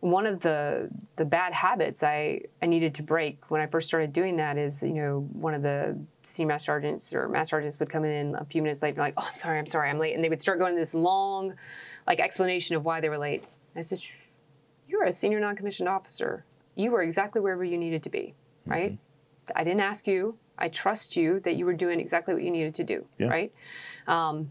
[0.00, 4.12] one of the the bad habits I, I needed to break when I first started
[4.12, 7.88] doing that is, you know, one of the senior master sergeants or master sergeants would
[7.88, 9.98] come in a few minutes late and be like, oh, I'm sorry, I'm sorry, I'm
[9.98, 10.14] late.
[10.14, 11.54] And they would start going this long,
[12.06, 13.42] like, explanation of why they were late.
[13.74, 14.12] And I said, "Shh,
[14.88, 16.44] you're a senior non-commissioned officer.
[16.74, 18.34] You were exactly wherever you needed to be,
[18.66, 18.98] right?
[19.54, 20.36] I didn't ask you.
[20.58, 23.28] I trust you that you were doing exactly what you needed to do, Yeah.
[23.28, 23.52] right?
[24.06, 24.50] Um,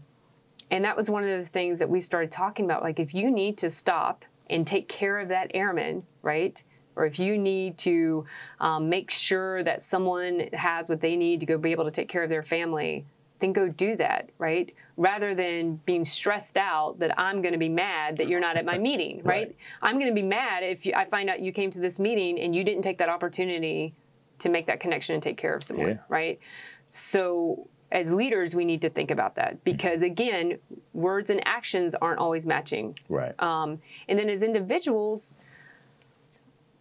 [0.70, 2.82] and that was one of the things that we started talking about.
[2.82, 6.62] Like, if you need to stop and take care of that airman, right?
[6.96, 8.24] Or if you need to
[8.58, 12.08] um, make sure that someone has what they need to go be able to take
[12.08, 13.04] care of their family,
[13.38, 14.74] then go do that, right?
[14.96, 18.64] Rather than being stressed out that I'm going to be mad that you're not at
[18.64, 19.48] my meeting, right?
[19.48, 19.56] Right.
[19.82, 22.40] I'm going to be mad if you, I find out you came to this meeting
[22.40, 23.94] and you didn't take that opportunity
[24.38, 25.98] to make that connection and take care of someone, Yeah.
[26.08, 26.40] right?
[26.88, 30.58] So as leaders, we need to think about that because again,
[30.94, 32.98] words and actions aren't always matching.
[33.10, 33.34] Right.
[33.40, 35.34] Um, and then as individuals,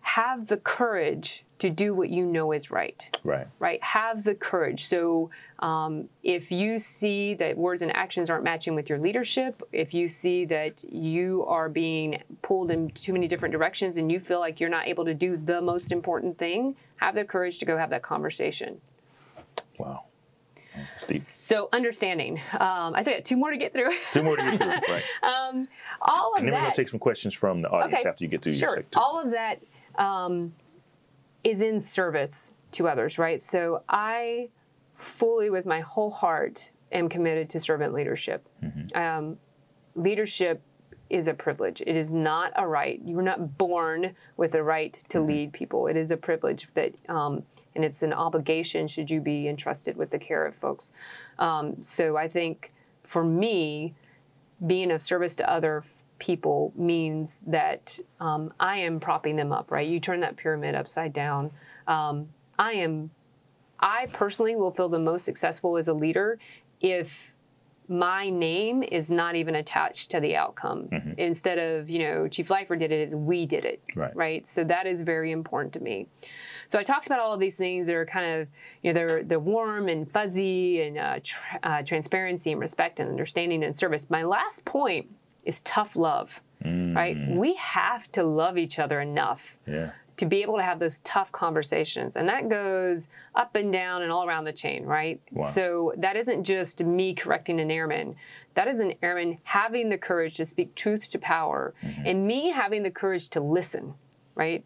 [0.06, 3.48] have the courage to do what you know is right right.
[3.58, 3.82] right?
[3.84, 4.86] Have the courage.
[4.86, 9.96] So, um, if you see that words and actions aren't matching with your leadership, if
[9.96, 14.40] you see that you are being pulled in too many different directions and you feel
[14.40, 17.76] like you're not able to do the most important thing, have the courage to go
[17.76, 18.80] have that conversation.
[19.80, 20.04] Wow.
[20.98, 21.24] Steve.
[21.24, 22.40] So, understanding.
[22.54, 23.92] Um, I still got two more to get through.
[24.12, 24.94] Two more to get through.
[24.94, 25.04] Right.
[25.24, 28.10] All of And then we're going to take some questions from the audience Okay.
[28.10, 28.70] after you get through your Sure.
[28.72, 29.00] second two.
[29.00, 29.62] All of that
[29.98, 30.54] um,
[31.44, 33.42] is in service to others, right?
[33.42, 34.50] So I
[34.96, 38.48] fully, with my whole heart, am committed to servant leadership.
[38.64, 38.98] Mm-hmm.
[38.98, 39.38] Um,
[39.96, 40.62] leadership
[41.10, 41.82] is a privilege.
[41.82, 43.00] It is not a right.
[43.04, 45.28] You were not born with the right to Mm-hmm.
[45.28, 45.88] lead people.
[45.88, 47.44] It is a privilege that, um,
[47.76, 50.92] and it's an obligation should you be entrusted with the care of folks.
[51.38, 52.72] Um, so I think
[53.04, 53.94] for me,
[54.66, 55.84] being of service to other
[56.26, 59.88] people means that um, I am propping them up, right?
[59.88, 61.52] You turn that pyramid upside down.
[61.88, 63.12] Um, I am,
[63.80, 66.40] I personally will feel the most successful as a leader
[66.82, 67.32] if
[67.88, 70.90] my name is not even attached to the outcome.
[71.20, 73.84] Instead of, you know, Chief Leifer did it, is we did it.
[73.96, 74.16] Right.
[74.16, 74.48] Right.
[74.48, 76.08] So that is very important to me.
[76.68, 78.48] So I talked about all of these things that are kind of,
[78.82, 83.08] you know, they're they're warm and fuzzy and uh, tr- uh, transparency and respect and
[83.08, 84.10] understanding and service.
[84.10, 85.06] My last point
[85.46, 86.42] is tough love.
[86.64, 87.16] Right.
[87.30, 89.92] We have to love each other enough Yeah.
[90.18, 92.16] to be able to have those tough conversations.
[92.16, 95.22] And that goes up and down and all around the chain, right?
[95.32, 95.48] Wow.
[95.50, 98.16] So that isn't just me correcting an airman.
[98.56, 101.74] That is an airman having the courage to speak truth to power
[102.04, 103.94] and me having the courage to listen,
[104.34, 104.66] right?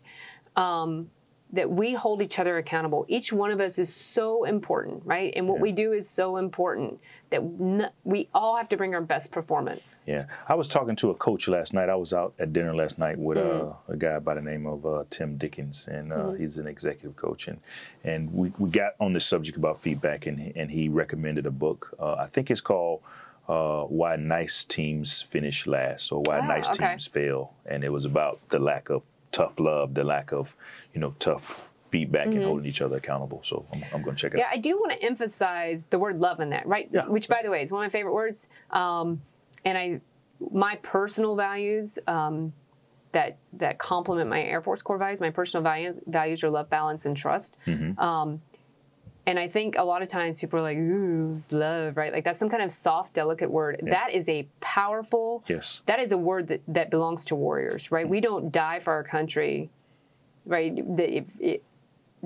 [0.55, 1.09] Um,
[1.52, 3.06] that we hold each other accountable.
[3.08, 5.34] Each one of us is so important, right?
[5.36, 5.62] And what Yeah.
[5.64, 7.00] we do is so important
[7.32, 10.04] that n- we all have to bring our best performance.
[10.08, 11.89] Yeah, I was talking to a coach last night.
[11.89, 13.72] I was out at dinner last night with Mm.
[13.72, 16.38] uh, a guy by the name of uh, Tim Dickens, and uh, Mm-hmm.
[16.38, 17.47] he's an executive coach.
[17.47, 17.60] and
[18.04, 21.52] And we, we got on this subject about feedback, and he- and he recommended a
[21.52, 21.95] book.
[22.00, 23.02] Uh, I think it's called
[23.47, 26.89] uh, "Why Nice Teams Finish Last" or "Why Oh, Nice okay.
[26.89, 30.55] Teams Fail," and it was about the lack of tough love, the lack of
[30.93, 33.41] you know tough feedback, and holding each other accountable.
[33.43, 34.51] So I'm, I'm going to check it Mm-hmm.
[34.51, 34.57] Yeah.
[34.57, 36.89] I do want to emphasize the word love in that, right?
[36.91, 37.07] Yeah.
[37.07, 38.47] Which, by the way, is one of my favorite words.
[38.69, 39.21] Um,
[39.65, 40.01] and I,
[40.51, 42.53] my personal values um,
[43.11, 45.19] that that complement my Air Force core values.
[45.19, 47.57] My personal values values are love, balance, and trust.
[47.65, 47.99] Mm-hmm.
[47.99, 48.41] Um,
[49.30, 52.11] and I think a lot of times people are like, "Ooh, love," right?
[52.11, 53.80] Like that's some kind of soft, delicate word.
[53.84, 55.43] That is a powerful.
[55.47, 55.82] Yes.
[55.86, 58.07] That is a word that that belongs to warriors, right?
[58.09, 59.69] We don't die for our country,
[60.45, 60.75] right?
[60.97, 61.63] That if it,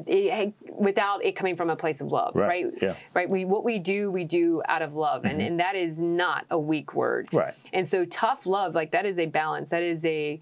[0.08, 2.74] it, without it coming from a place of love, Right, right?
[2.82, 2.95] yeah.
[3.14, 3.30] Right.
[3.30, 6.58] We what we do, we do out of love, and and that is not a
[6.58, 7.28] weak word.
[7.34, 7.54] Right.
[7.74, 9.70] And so tough love, like that is a balance.
[9.72, 10.39] That is a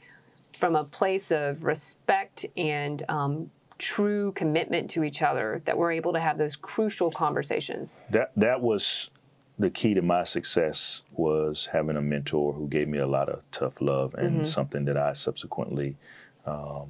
[0.57, 3.51] from a place of respect and um,
[3.81, 7.99] true commitment to each other that we're able to have those crucial conversations.
[8.11, 9.09] that that was
[9.57, 13.41] the key to my success was having a mentor who gave me a lot of
[13.51, 14.43] tough love and mm-hmm.
[14.43, 15.97] something that I subsequently
[16.45, 16.87] um,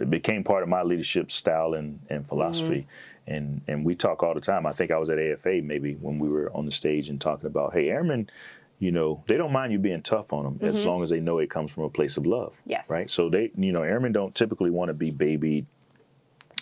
[0.00, 2.86] it became part of my leadership style and, and philosophy.
[3.28, 3.34] Mm-hmm.
[3.34, 4.66] And and we talk all the time.
[4.66, 7.46] I think I was at AFA maybe when we were on the stage and talking
[7.46, 8.28] about, hey, airmen,
[8.80, 10.88] you know, they don't mind you being tough on them as mm-hmm.
[10.88, 12.52] long as they know it comes from a place of love.
[12.66, 12.90] Yes.
[12.90, 13.10] Right.
[13.10, 15.64] So they, you know, airmen don't typically want to be babied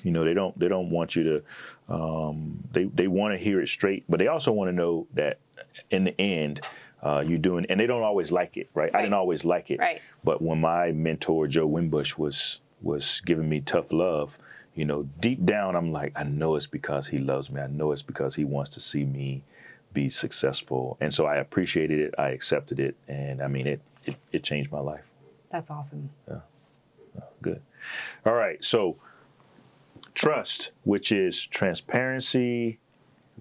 [0.02, 3.60] you know they don't they don't want you to um, they they want to hear
[3.60, 5.38] it straight but they also want to know that
[5.90, 6.60] in the end
[7.02, 9.78] uh, you're doing and they don't always like it right, i didn't always like it
[9.78, 10.00] Right.
[10.24, 14.38] but when my mentor joe wimbush was was giving me tough love
[14.74, 17.92] you know deep down i'm like i know it's because he loves me i know
[17.92, 19.42] it's because he wants to see me
[19.92, 24.16] be successful and so i appreciated it i accepted it and i mean it it,
[24.32, 25.04] it changed my life
[25.50, 26.10] That's awesome.
[26.26, 26.40] Yeah.
[27.42, 27.60] Good.
[28.24, 28.64] All right.
[28.64, 28.96] So,
[30.14, 32.78] trust, which is transparency,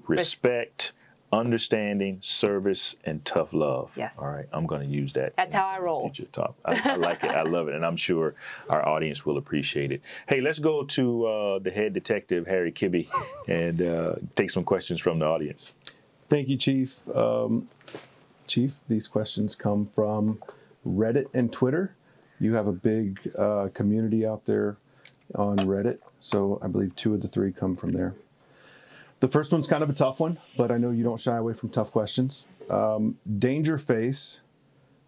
[0.07, 0.93] respect,
[1.33, 3.91] understanding, service, and tough love.
[3.95, 4.19] Yes.
[4.19, 4.47] All right.
[4.51, 5.33] I'm going to use that.
[5.37, 6.09] That's how I roll.
[6.09, 6.55] Future talk.
[6.65, 7.31] I, I like it.
[7.31, 8.35] I love it, and I'm sure
[8.69, 10.01] our audience will appreciate it.
[10.27, 13.09] Hey, let's go to uh, the head detective Harry Kibbe
[13.47, 15.73] and uh, take some questions from the audience.
[16.29, 17.07] Thank you, Chief.
[17.15, 17.69] Um,
[18.47, 20.41] Chief, these questions come from
[20.85, 21.95] Reddit and Twitter.
[22.39, 24.77] You have a big uh, community out there
[25.35, 28.15] on Reddit, so I believe two of the three come from there.
[29.19, 31.53] The first one's kind of a tough one, but I know you don't shy away
[31.53, 32.45] from tough questions.
[32.69, 34.39] Um, Danger Face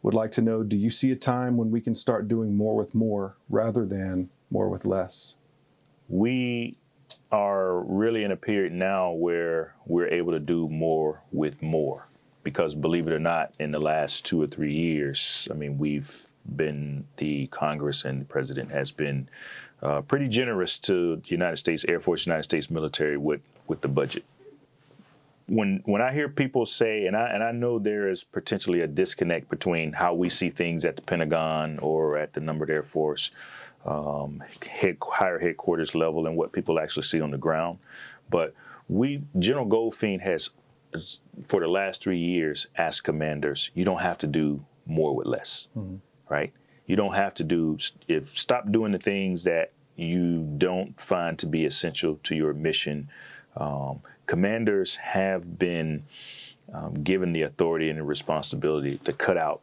[0.01, 2.75] would like to know Do you see a time when we can start doing more
[2.75, 5.35] with more rather than more with less?
[6.09, 6.77] we
[7.31, 12.07] are really in a period now where we're able to do more with more
[12.43, 16.27] because believe it or not in the last two or three years i mean we've
[16.55, 19.27] been the congress and the president has been
[19.81, 23.87] uh, pretty generous to the united states air force united states military with with the
[23.87, 24.23] budget.
[25.47, 28.87] When when I hear people say, and I and I know there is potentially a
[28.87, 33.31] disconnect between how we see things at the Pentagon or at the numbered Air Force
[33.85, 37.79] um, head, higher headquarters level and what people actually see on the ground,
[38.29, 38.53] but
[38.87, 40.51] we General Goldfein has
[41.41, 45.67] for the last three years asked commanders, you don't have to do more with less,
[46.29, 46.53] right?
[46.85, 51.45] You don't have to do if stop doing the things that you don't find to
[51.45, 53.09] be essential to your mission.
[53.55, 56.03] Um, commanders have been
[56.73, 59.61] um, given the authority and the responsibility to cut out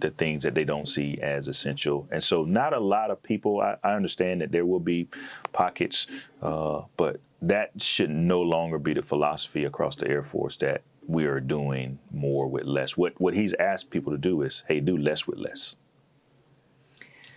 [0.00, 2.08] the things that they don't see as essential.
[2.10, 5.08] And so, not a lot of people, I, I understand that there will be
[5.52, 6.06] pockets,
[6.42, 11.24] uh, but that should no longer be the philosophy across the Air Force that we
[11.24, 12.96] are doing more with less.
[12.96, 15.76] What, what he's asked people to do is, hey, do less with less.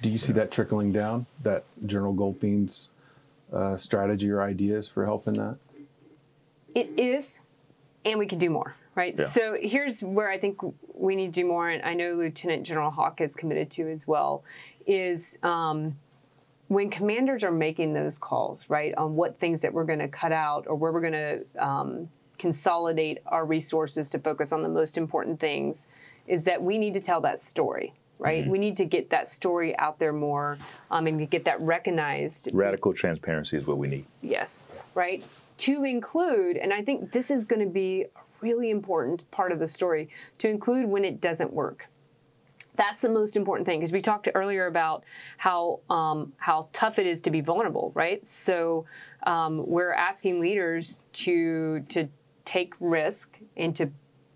[0.04, 2.90] Do you see that trickling down, that General Goldfein's
[3.54, 5.56] uh, strategy or ideas for helping that?
[6.76, 7.40] It is,
[8.04, 9.16] and we can do more, right?
[9.18, 9.28] Yeah.
[9.28, 10.60] So here's where I think
[10.94, 14.06] we need to do more, and I know Lieutenant General Hawk is committed to as
[14.06, 14.44] well,
[14.86, 15.96] is um,
[16.68, 20.34] when commanders are making those calls, right, on what things that we're going to cut
[20.34, 24.98] out or where we're going to um, consolidate our resources to focus on the most
[24.98, 25.88] important things,
[26.28, 27.94] is that we need to tell that story.
[28.24, 30.58] Right, we need to get that story out there more,
[30.90, 34.06] um, and get that recognized Radical transparency is what we need.
[34.22, 34.66] Yes,
[34.96, 35.26] right?
[35.58, 38.08] To include, and I think this is going to be a
[38.42, 41.90] really important part of the story, to include when it doesn't work.
[42.76, 45.04] That's the most important thing because we talked earlier about
[45.38, 48.26] how um, how tough it is to be vulnerable, right?
[48.26, 48.86] So
[49.24, 52.08] um, we're asking leaders to to
[52.46, 53.92] take risk and to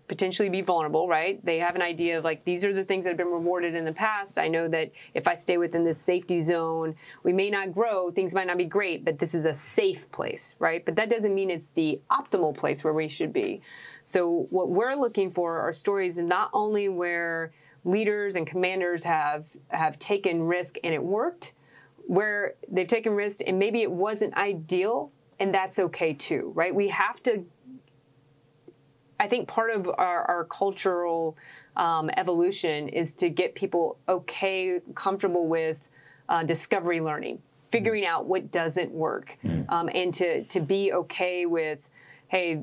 [0.08, 1.44] potentially be vulnerable, right?
[1.44, 3.84] They have an idea of like, these are the things that have been rewarded in
[3.84, 4.38] the past.
[4.38, 8.34] I know that if I stay within this safety zone, we may not grow, things
[8.34, 10.84] might not be great, but this is a safe place, right?
[10.84, 13.60] But that doesn't mean it's the optimal place where we should be.
[14.02, 17.52] So, what we're looking for are stories not only where
[17.84, 21.52] leaders and commanders have have taken risk and it worked,
[22.06, 26.74] where they've taken risk and maybe it wasn't ideal, and that's okay too, right?
[26.74, 27.44] We have to
[29.20, 31.36] I think part of our, our cultural
[31.76, 35.88] um, evolution is to get people okay, comfortable with
[36.28, 37.40] uh, discovery learning,
[37.70, 39.36] figuring out what doesn't work,
[39.68, 41.78] um, and to to be okay with,
[42.28, 42.60] hey,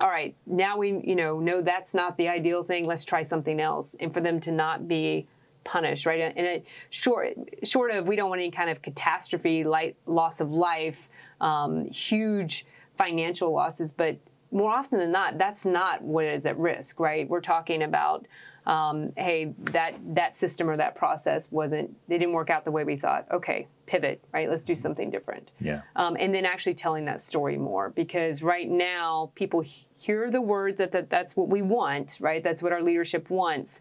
[0.00, 2.86] all right, now we you know know that's not the ideal thing.
[2.86, 5.26] Let's try something else, and for them to not be
[5.64, 6.20] punished, right?
[6.36, 10.50] And it, short short of we don't want any kind of catastrophe, like loss of
[10.50, 11.08] life,
[11.40, 12.66] um, huge
[12.96, 14.16] financial losses, but
[14.54, 17.28] more often than not, that's not what is at risk, right?
[17.28, 18.26] We're talking about,
[18.66, 22.84] um, hey, that that system or that process wasn't, they didn't work out the way
[22.84, 23.26] we thought.
[23.30, 24.48] Okay, pivot, right?
[24.48, 25.50] Let's do something different.
[25.60, 25.82] Yeah.
[25.96, 29.62] Um, and then actually telling that story more, because right now people
[29.96, 32.42] hear the words that, that that's what we want, right?
[32.42, 33.80] That's what our leadership wants,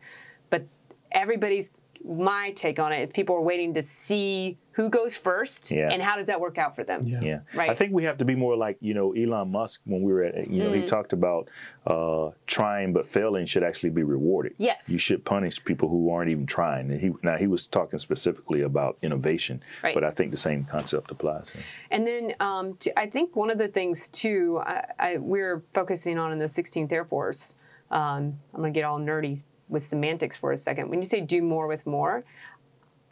[0.49, 0.65] but
[1.11, 1.71] everybody's
[2.03, 5.89] my take on it is people are waiting to see who goes first Yeah.
[5.91, 7.01] and how does that work out for them.
[7.03, 7.19] Yeah.
[7.21, 7.69] Yeah, Right.
[7.69, 10.23] I think we have to be more like you know Elon Musk when we were
[10.23, 10.81] at you know Mm.
[10.81, 11.49] he talked about
[11.85, 14.53] uh, trying but failing should actually be rewarded.
[14.57, 14.89] Yes.
[14.89, 16.91] you should punish people who aren't even trying.
[16.91, 19.93] And he now he was talking specifically about innovation, Right.
[19.93, 21.49] but I think the same concept applies.
[21.49, 21.63] here.
[21.91, 26.17] And then um, t- I think one of the things too, I, I, we're focusing
[26.17, 27.55] on in the 16th Air Force.
[27.91, 30.89] Um, I'm going to get all nerdy with semantics for a second.
[30.89, 32.25] When you say do more with more,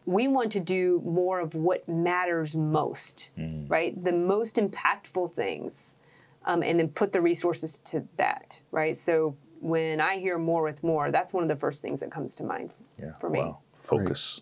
[0.06, 3.32] we want to do more of what matters most,
[3.68, 4.02] right?
[4.04, 5.96] The most impactful things,
[6.46, 8.98] um, and then put the resources to that, right?
[8.98, 12.36] So when I hear more with more, that's one of the first things that comes
[12.38, 13.40] to mind Yeah, for me.
[13.40, 13.60] wow.
[13.74, 14.42] Focus.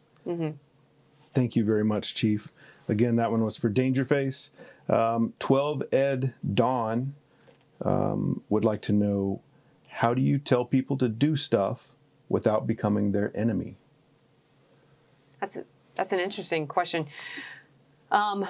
[1.34, 2.51] Thank you very much, Chief.
[2.88, 4.49] Again, that one was for Dangerface.
[4.88, 7.14] Um, 12 Ed Dawn
[7.84, 9.41] um, would like to know
[9.89, 11.93] how do you tell people to do stuff
[12.30, 13.78] without becoming their enemy?
[15.40, 15.66] That's a,
[15.96, 17.08] that's an interesting question.
[18.12, 18.46] Um,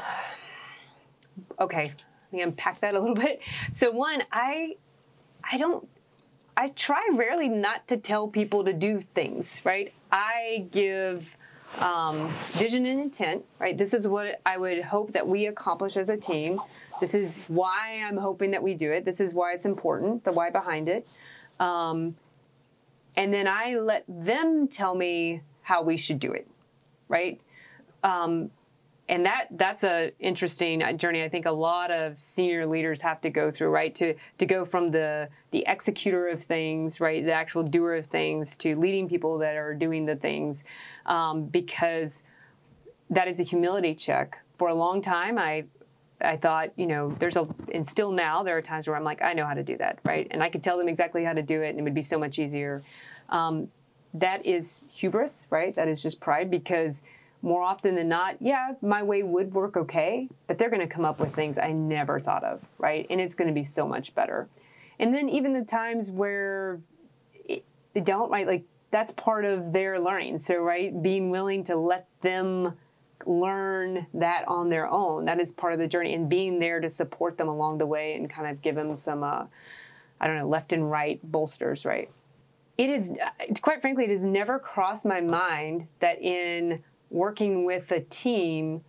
[1.60, 1.94] okay,
[2.32, 3.42] let me unpack that a little bit.
[3.72, 4.76] So one, I
[5.50, 5.88] I don't
[6.56, 9.94] I try rarely not to tell people to do things, right?
[10.12, 11.38] I give
[11.80, 13.78] um, vision and intent, right?
[13.78, 16.60] This is what I would hope that we accomplish as a team.
[17.00, 19.06] This is why I'm hoping that we do it.
[19.06, 21.08] This is why it's important, the why behind it.
[21.60, 22.16] Um,
[23.16, 26.48] and then I let them tell me how we should do it,
[27.10, 27.42] right?
[28.04, 28.52] Um,
[29.10, 31.24] and that that's a interesting journey.
[31.24, 33.94] I think a lot of senior leaders have to go through, right?
[33.96, 38.56] To to go from the the executor of things, right, the actual doer of things,
[38.58, 40.64] to leading people that are doing the things,
[41.08, 42.24] um, because
[43.10, 44.40] that is a humility check.
[44.60, 45.66] For a long time, I
[46.22, 49.22] I thought, you know, there's a, and still now there are times where I'm like,
[49.22, 50.28] I know how to do that, right?
[50.32, 52.20] And I could tell them exactly how to do it, and it would be so
[52.20, 52.84] much easier.
[53.30, 53.70] Um,
[54.14, 55.76] that is hubris, right?
[55.76, 57.04] That is just pride because
[57.42, 61.06] more often than not, yeah, my way would work okay, but they're going to come
[61.06, 63.08] up with things I never thought of, right?
[63.10, 64.48] And it's going to be so much better.
[64.98, 66.82] And then even the times where
[67.94, 68.46] they don't, right?
[68.46, 70.40] Like that's part of their learning.
[70.40, 72.74] So, right, being willing to let them
[73.26, 76.90] learn that on their own, that is part of the journey, and being there to
[76.90, 79.46] support them along the way and kind of give them some, uh,
[80.20, 82.10] I don't know, left and right bolsters, right?
[82.80, 83.12] It is,
[83.62, 88.86] quite frankly, it has never crossed my mind that in working with a team,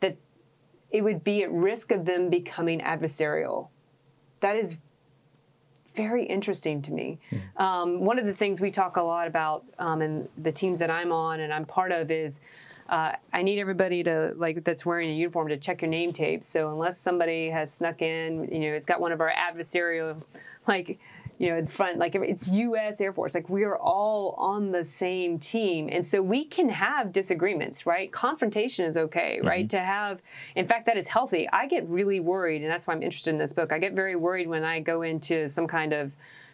[0.00, 0.18] that
[0.90, 3.68] it would be at risk of them becoming adversarial.
[4.40, 4.76] That is
[5.94, 7.20] very interesting to me.
[7.56, 10.90] Um, one of the things we talk a lot about um, in the teams that
[10.90, 12.42] I'm on and I'm part of is
[12.90, 16.44] uh, I need everybody to like that's wearing a uniform to check your name tape.
[16.44, 20.22] So unless somebody has snuck in, you know, it's got one of our adversarial,
[20.68, 20.98] like
[21.42, 23.00] you know, in front, like it's U.S.
[23.00, 23.34] Air Force.
[23.34, 28.12] Like we are all on the same team, and so we can have disagreements, right?
[28.12, 29.68] Confrontation is okay, right?
[29.70, 30.22] To have,
[30.54, 31.48] in fact, that is healthy.
[31.52, 33.72] I get really worried, and that's why I'm interested in this book.
[33.72, 36.12] I get very worried when I go into some kind of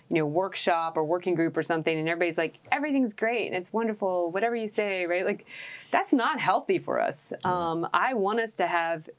[0.08, 3.74] you know, workshop or working group or something, and everybody's like, everything's great and it's
[3.74, 5.26] wonderful, whatever you say, right?
[5.26, 5.44] Like,
[5.90, 7.30] that's not healthy for us.
[7.44, 9.10] Um, I want us to have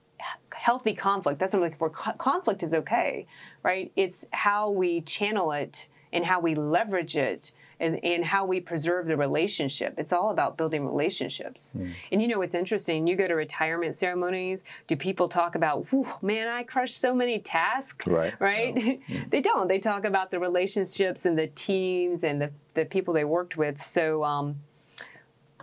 [0.53, 1.39] healthy conflict.
[1.39, 1.89] That's what I'm looking for.
[1.89, 3.25] Co- conflict is okay,
[3.63, 3.91] right?
[3.95, 9.15] It's how we channel it and how we leverage it and how we preserve the
[9.15, 9.93] relationship.
[9.97, 11.71] It's all about building relationships.
[11.71, 11.91] Hmm.
[12.11, 13.07] And you know, it's interesting.
[13.07, 15.87] You go to retirement ceremonies, do people talk about,
[16.21, 18.05] man, I crushed so many tasks?
[18.05, 18.33] Right.
[18.39, 18.99] Right?
[19.29, 19.67] they don't.
[19.67, 23.81] They talk about the relationships and the teams and the, the people they worked with.
[23.81, 24.57] So, um,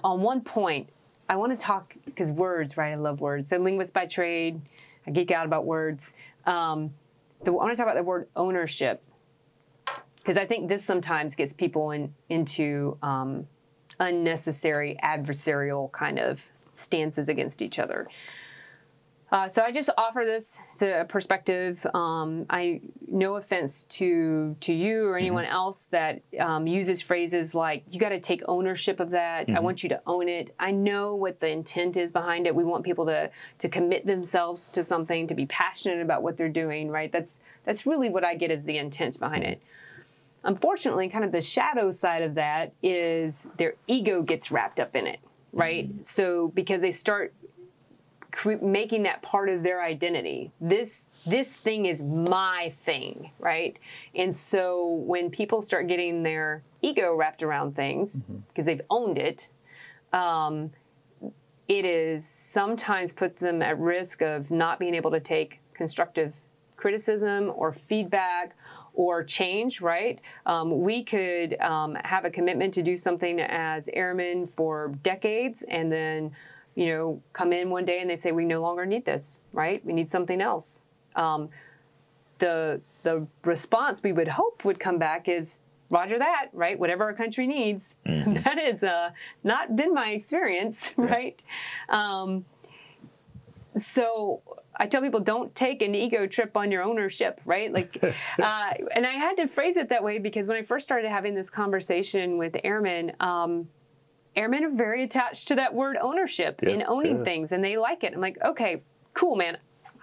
[0.03, 0.89] on one point,
[1.29, 2.93] I want to talk because words, right?
[2.93, 3.49] I love words.
[3.49, 4.61] So, linguist by trade,
[5.07, 6.15] I geek out about words.
[6.45, 6.95] Um,
[7.43, 9.03] the, I want to talk about the word ownership
[10.17, 13.47] because I think this sometimes gets people in, into um,
[14.01, 18.09] unnecessary adversarial kind of stances against each other.
[19.33, 21.85] Uh, so I just offer this as a perspective.
[21.95, 27.83] Um, I no offense to to you or anyone else that um, uses phrases like
[27.91, 30.55] "you got to take ownership of that." I want you to own it.
[30.61, 32.55] I know what the intent is behind it.
[32.55, 36.49] We want people to to commit themselves to something, to be passionate about what they're
[36.49, 36.89] doing.
[36.89, 37.11] Right?
[37.11, 39.61] That's that's really what I get as the intent behind it.
[40.45, 45.09] Unfortunately, kind of the shadow side of that is their ego gets wrapped up in
[45.09, 45.19] it.
[45.53, 46.05] Right?
[46.05, 47.33] So because they start
[48.37, 50.53] cre- making that part of their identity.
[50.61, 53.79] This this thing is my thing, right?
[54.15, 59.49] And so when people start getting their ego wrapped around things because they've owned it,
[60.13, 60.71] um,
[61.67, 66.35] it is sometimes puts them at risk of not being able to take constructive
[66.77, 68.55] criticism or feedback
[68.93, 70.21] or change, right?
[70.45, 75.91] Um, we could um, have a commitment to do something as airmen for decades and
[75.91, 76.33] then,
[76.77, 79.85] you know, come in one day and they say, we no longer need this, right?
[79.85, 80.87] We need something else.
[81.17, 81.49] Um,
[82.39, 86.79] the, the response we would hope would come back is, Roger that, right?
[86.79, 87.97] Whatever our country needs.
[88.05, 89.11] that has uh,
[89.43, 91.41] not been my experience, right?
[91.89, 92.45] Um,
[93.79, 94.43] so
[94.79, 97.73] I tell people don't take an ego trip on your ownership, right?
[97.73, 101.09] Like, uh, and I had to phrase it that way because when I first started
[101.09, 103.69] having this conversation with airmen, um,
[104.37, 107.25] airmen are very attached to that word ownership Yeah, and owning yeah.
[107.25, 108.15] things, and they like it.
[108.15, 108.83] I'm like, okay,
[109.15, 109.59] cool, man.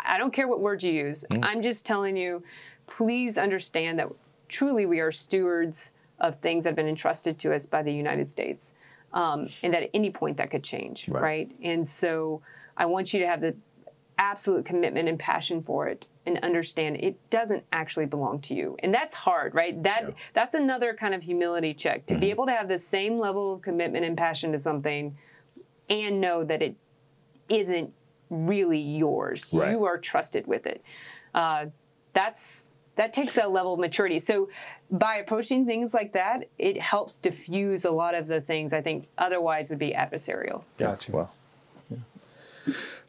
[0.06, 1.24] I don't care what words you use.
[1.32, 1.40] Mm.
[1.44, 2.44] I'm just telling you,
[2.88, 4.10] please understand that
[4.50, 8.28] truly we are stewards of things that have been entrusted to us by the United
[8.28, 8.74] States,
[9.14, 11.22] um, and that at any point that could change, Right.
[11.24, 11.52] right?
[11.62, 12.42] And so
[12.76, 13.56] I want you to have the
[14.18, 18.78] absolute commitment and passion for it and understand it doesn't actually belong to you.
[18.80, 19.82] And that's hard right?
[19.84, 20.14] That Yeah.
[20.34, 23.62] that's another kind of humility check to be able to have the same level of
[23.62, 25.18] commitment and passion to something
[25.90, 26.76] and know that it
[27.50, 27.94] isn't
[28.30, 29.50] really yours.
[29.52, 29.72] Right.
[29.72, 30.82] you are trusted with it.
[31.36, 31.66] Uh,
[32.14, 34.20] that's that takes a level of maturity.
[34.20, 34.50] So
[34.92, 39.06] by approaching things like that it helps diffuse a lot of the things i think
[39.18, 40.62] otherwise would be adversarial.
[40.78, 41.12] Gotcha.
[41.12, 41.32] Well,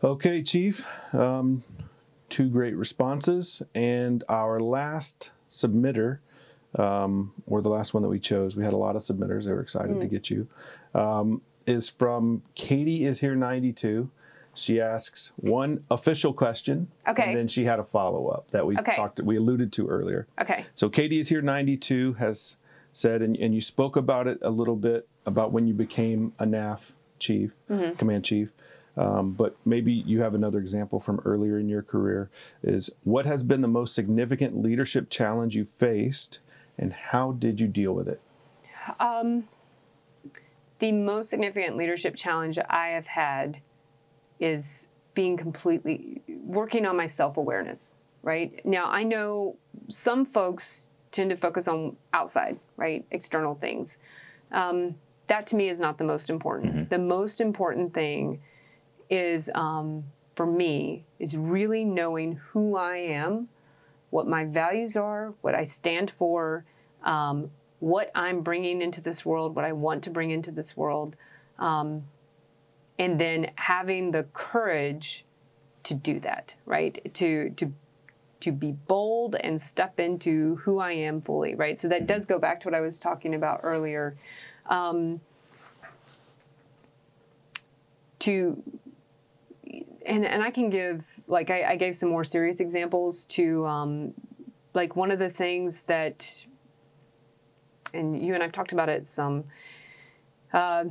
[0.03, 0.85] Okay, Chief.
[1.15, 1.63] Um,
[2.35, 3.63] two great responses.
[3.77, 6.19] And our last submitter,
[6.77, 9.45] um, or the last one that we chose, we had a lot of submitters.
[9.45, 10.01] They were excited Mm.
[10.01, 10.49] to get you,
[10.97, 14.11] um, is from Katie is here 92.
[14.53, 16.89] She asks one official question.
[17.07, 17.23] Okay.
[17.29, 18.97] And then she had a follow up that we Okay.
[18.97, 20.27] talked, we alluded to earlier.
[20.41, 22.57] okay So Katie is here 92 has
[22.91, 26.45] said, and, and you spoke about it a little bit about when you became a
[26.47, 27.95] NAF chief, Mm-hmm.
[27.95, 28.51] command chief.
[28.97, 32.31] Um, but maybe you have another example from earlier in your career.
[32.63, 36.39] Is what has been the most significant leadership challenge you faced,
[36.79, 38.21] and how did you deal with it?
[40.79, 43.61] the most significant leadership challenge I have had
[44.39, 48.65] is being completely working on my self awareness, right?
[48.65, 49.57] Now, I know
[49.89, 53.05] some folks tend to focus on outside, right?
[53.11, 53.99] External things.
[54.51, 56.91] Um, that to me is not the most important.
[56.91, 58.41] The most important thing
[59.11, 63.49] is um, for me is really knowing who I am,
[64.11, 66.65] what my values are, what I stand for,
[67.03, 67.51] um,
[67.81, 71.17] what I'm bringing into this world, what I want to bring into this world,
[71.59, 72.05] um,
[72.99, 75.25] and then having the courage
[75.85, 77.13] to do that, right?
[77.15, 77.73] To to
[78.41, 81.79] to be bold and step into who I am fully, right?
[81.79, 84.17] So that does go back to what I was talking about earlier.
[84.67, 85.21] Um,
[88.21, 88.63] to
[90.07, 94.15] and and I can give like I, I gave some more serious examples to um,
[94.75, 96.47] like one of the things that
[97.93, 99.45] and you and I've talked about it some
[100.53, 100.85] uh,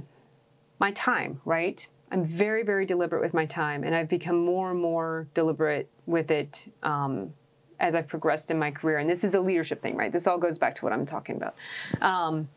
[0.79, 1.85] my time right?
[2.11, 6.31] I'm very very deliberate with my time and I've become more and more deliberate with
[6.31, 7.33] it um,
[7.79, 8.99] as I've progressed in my career.
[8.99, 10.11] And this is a leadership thing right?
[10.11, 11.55] This all goes back to what I'm talking about.
[12.01, 12.49] Um,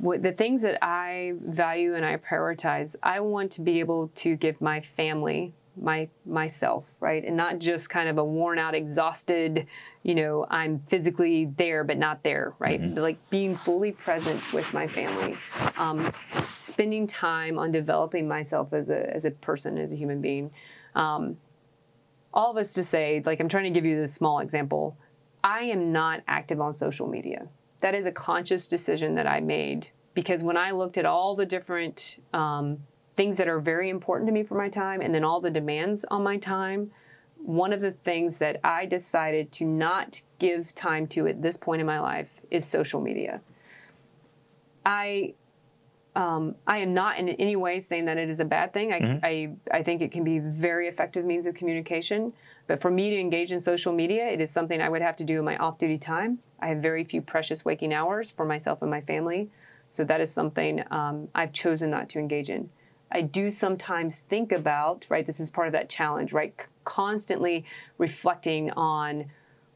[0.00, 4.60] the things that I value and I prioritize, I want to be able to give
[4.60, 7.24] my family my myself, right?
[7.24, 9.66] And not just kind of a worn out, exhausted,
[10.02, 12.80] you know, I'm physically there but not there, right?
[12.80, 12.98] Mm-hmm.
[12.98, 15.36] Like being fully present with my family,
[15.76, 16.12] um,
[16.60, 20.50] spending time on developing myself as a as a person, as a human being.
[20.94, 21.38] Um,
[22.34, 24.96] all of us to say, like I'm trying to give you this small example.
[25.44, 27.48] I am not active on social media.
[27.82, 31.46] That is a conscious decision that I made because when I looked at all the
[31.46, 32.78] different um,
[33.16, 36.04] things that are very important to me for my time and then all the demands
[36.10, 36.92] on my time,
[37.36, 41.80] one of the things that I decided to not give time to at this point
[41.80, 43.40] in my life is social media.
[44.86, 45.34] I
[46.14, 48.92] um, I am not in any way saying that it is a bad thing.
[48.92, 52.34] I, I, I think it can be a very effective means of communication.
[52.72, 55.24] But for me to engage in social media, it is something I would have to
[55.24, 56.38] do in my off duty time.
[56.58, 59.50] I have very few precious waking hours for myself and my family.
[59.90, 62.70] So that is something um, I've chosen not to engage in.
[63.10, 66.54] I do sometimes think about, right, this is part of that challenge, right?
[66.58, 67.66] C- Constantly
[67.98, 69.26] reflecting on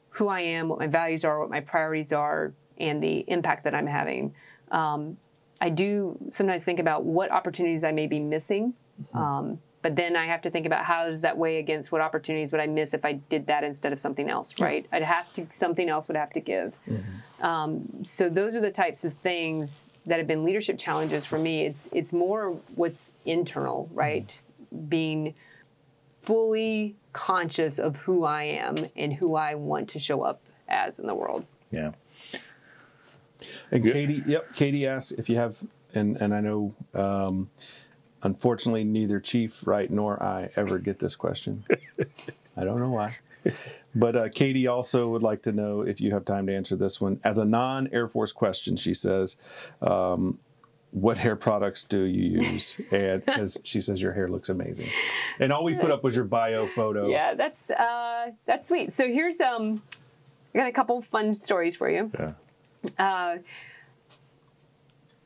[0.08, 3.74] who I am, what my values are, what my priorities are, and the impact that
[3.74, 4.34] I'm having.
[4.70, 5.18] Um,
[5.60, 8.72] I do sometimes think about what opportunities I may be missing.
[9.12, 12.50] Um, but then I have to think about how does that weigh against what opportunities
[12.50, 14.84] would I miss if I did that instead of something else, right?
[14.90, 16.76] I'd have to, something else would have to give.
[17.40, 21.64] Um, so those are the types of things that have been leadership challenges for me.
[21.64, 24.36] It's, it's more what's internal, right?
[24.88, 25.34] Being
[26.20, 31.06] fully conscious of who I am and who I want to show up as in
[31.06, 31.46] the world.
[31.70, 31.92] Yeah.
[33.70, 35.64] And Katie, yep, Katie asks if you have,
[35.94, 37.50] and and I know, um,
[38.22, 41.64] unfortunately, neither Chief Wright nor I ever get this question.
[42.56, 43.16] I don't know why,
[43.94, 47.00] but uh, Katie also would like to know if you have time to answer this
[47.00, 48.76] one as a non-Air Force question.
[48.76, 49.36] She says,
[49.82, 50.38] um,
[50.92, 54.88] "What hair products do you use?" And as she says, your hair looks amazing,
[55.38, 57.08] and all we put up was your bio photo.
[57.08, 58.92] Yeah, that's uh, that's sweet.
[58.92, 59.82] So here's um,
[60.54, 62.10] I got a couple fun stories for you.
[62.18, 62.32] Yeah.
[62.98, 63.38] Uh,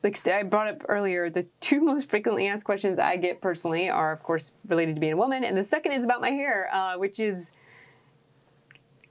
[0.03, 4.11] like I brought up earlier, the two most frequently asked questions I get personally are,
[4.11, 6.97] of course, related to being a woman, and the second is about my hair, uh,
[6.97, 7.51] which is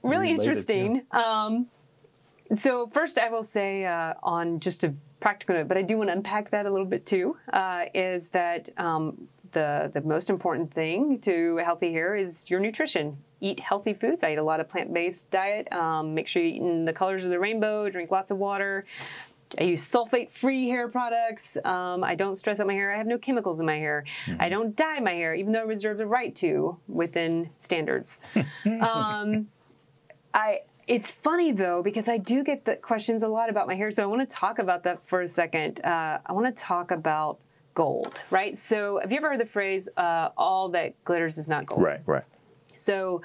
[0.03, 1.01] really Related, interesting.
[1.11, 1.67] Um,
[2.53, 6.09] so first, I will say uh, on just a practical note, but I do want
[6.09, 7.37] to unpack that a little bit too.
[7.53, 13.17] Uh, is that um, the the most important thing to healthy hair is your nutrition.
[13.39, 14.21] Eat healthy foods.
[14.23, 15.71] I eat a lot of plant based diet.
[15.71, 17.89] Um, make sure you're eating the colors of the rainbow.
[17.89, 18.85] Drink lots of water.
[19.59, 21.57] I use sulfate free hair products.
[21.63, 22.93] Um, I don't stress out my hair.
[22.93, 24.05] I have no chemicals in my hair.
[24.39, 28.19] I don't dye my hair, even though I reserve the right to within standards.
[28.81, 29.47] um,
[30.33, 33.91] I it's funny though because I do get the questions a lot about my hair,
[33.91, 35.83] so I want to talk about that for a second.
[35.83, 37.39] Uh, I want to talk about
[37.73, 38.57] gold, right?
[38.57, 41.81] So have you ever heard the phrase uh, "all that glitters is not gold"?
[41.81, 42.01] Right.
[42.05, 42.23] Right.
[42.77, 43.21] So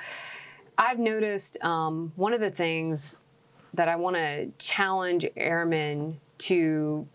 [0.76, 3.18] I've noticed um, one of the things
[3.76, 7.06] that I want to challenge airmen to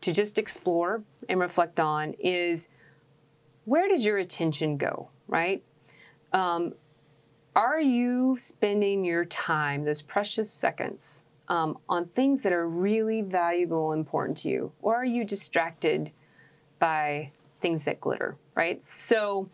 [0.00, 2.68] to just explore and reflect on is
[3.64, 5.62] where does your attention go, right?
[6.32, 6.74] Um,
[7.56, 13.92] are you spending your time, those precious seconds, um, on things that are really valuable
[13.92, 14.72] and important to you?
[14.82, 16.10] Or are you distracted
[16.78, 17.30] by
[17.62, 18.82] things that glitter, right?
[18.82, 19.48] So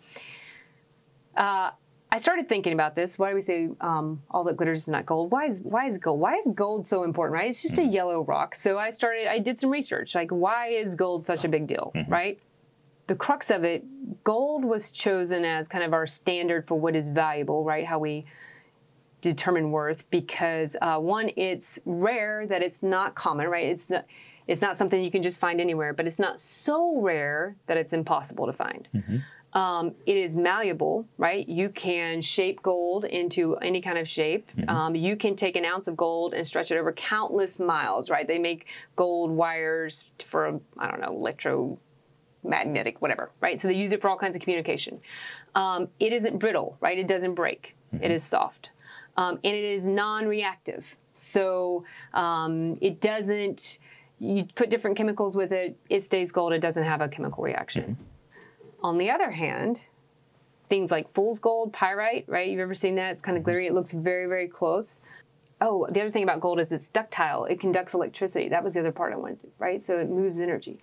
[1.36, 1.70] uh,
[2.12, 3.18] I started thinking about this.
[3.18, 5.30] Why do we say um, all that glitters is not gold?
[5.30, 6.18] Why is why is gold?
[6.18, 7.34] Why is gold so important?
[7.34, 7.50] Right?
[7.50, 8.54] It's just a yellow rock.
[8.54, 9.28] So I started.
[9.28, 10.14] I did some research.
[10.14, 11.92] Like, why is gold such a big deal?
[12.08, 12.40] Right?
[13.06, 13.84] The crux of it,
[14.24, 17.64] gold was chosen as kind of our standard for what is valuable.
[17.64, 17.86] Right?
[17.86, 18.24] How we
[19.20, 23.46] determine worth because uh, one, it's rare that it's not common.
[23.46, 23.66] Right?
[23.66, 24.04] It's not.
[24.48, 27.92] It's not something you can just find anywhere, but it's not so rare that it's
[27.92, 28.88] impossible to find.
[29.52, 31.48] Um, it is malleable, right?
[31.48, 34.48] You can shape gold into any kind of shape.
[34.68, 38.26] Um, you can take an ounce of gold and stretch it over countless miles, right?
[38.26, 43.58] They make gold wires for, I don't know, electromagnetic, whatever, right?
[43.58, 45.00] So they use it for all kinds of communication.
[45.54, 46.98] Um, it isn't brittle, right?
[46.98, 47.74] It doesn't break.
[48.00, 48.70] It is soft.
[49.16, 50.96] Um, and it is non reactive.
[51.12, 51.84] So
[52.14, 53.80] um, it doesn't,
[54.20, 57.96] you put different chemicals with it, it stays gold, it doesn't have a chemical reaction.
[58.82, 59.86] On the other hand,
[60.68, 62.48] things like fool's gold, pyrite, right?
[62.48, 63.12] You've ever seen that?
[63.12, 63.66] It's kind of glittery.
[63.66, 65.00] It looks very, very close.
[65.60, 67.44] Oh, the other thing about gold is it's ductile.
[67.44, 68.48] It conducts electricity.
[68.48, 69.82] That was the other part I wanted, right?
[69.82, 70.78] So it moves energy.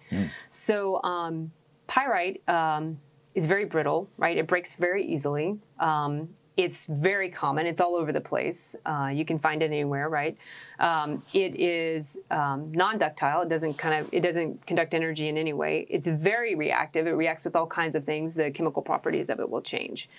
[0.50, 1.52] So um,
[1.88, 3.00] pyrite um,
[3.34, 4.38] is very brittle, right?
[4.38, 5.58] It breaks very easily.
[5.80, 7.68] Um, it's very common.
[7.68, 8.76] It's all over the place.
[8.84, 10.36] Uh, you can find it anywhere, right?
[10.80, 13.44] Um, it is um, non-ductile.
[13.44, 15.86] It doesn't kind of it doesn't conduct energy in any way.
[15.88, 17.06] It's very reactive.
[17.06, 18.34] It reacts with all kinds of things.
[18.34, 20.10] The chemical properties of it will change.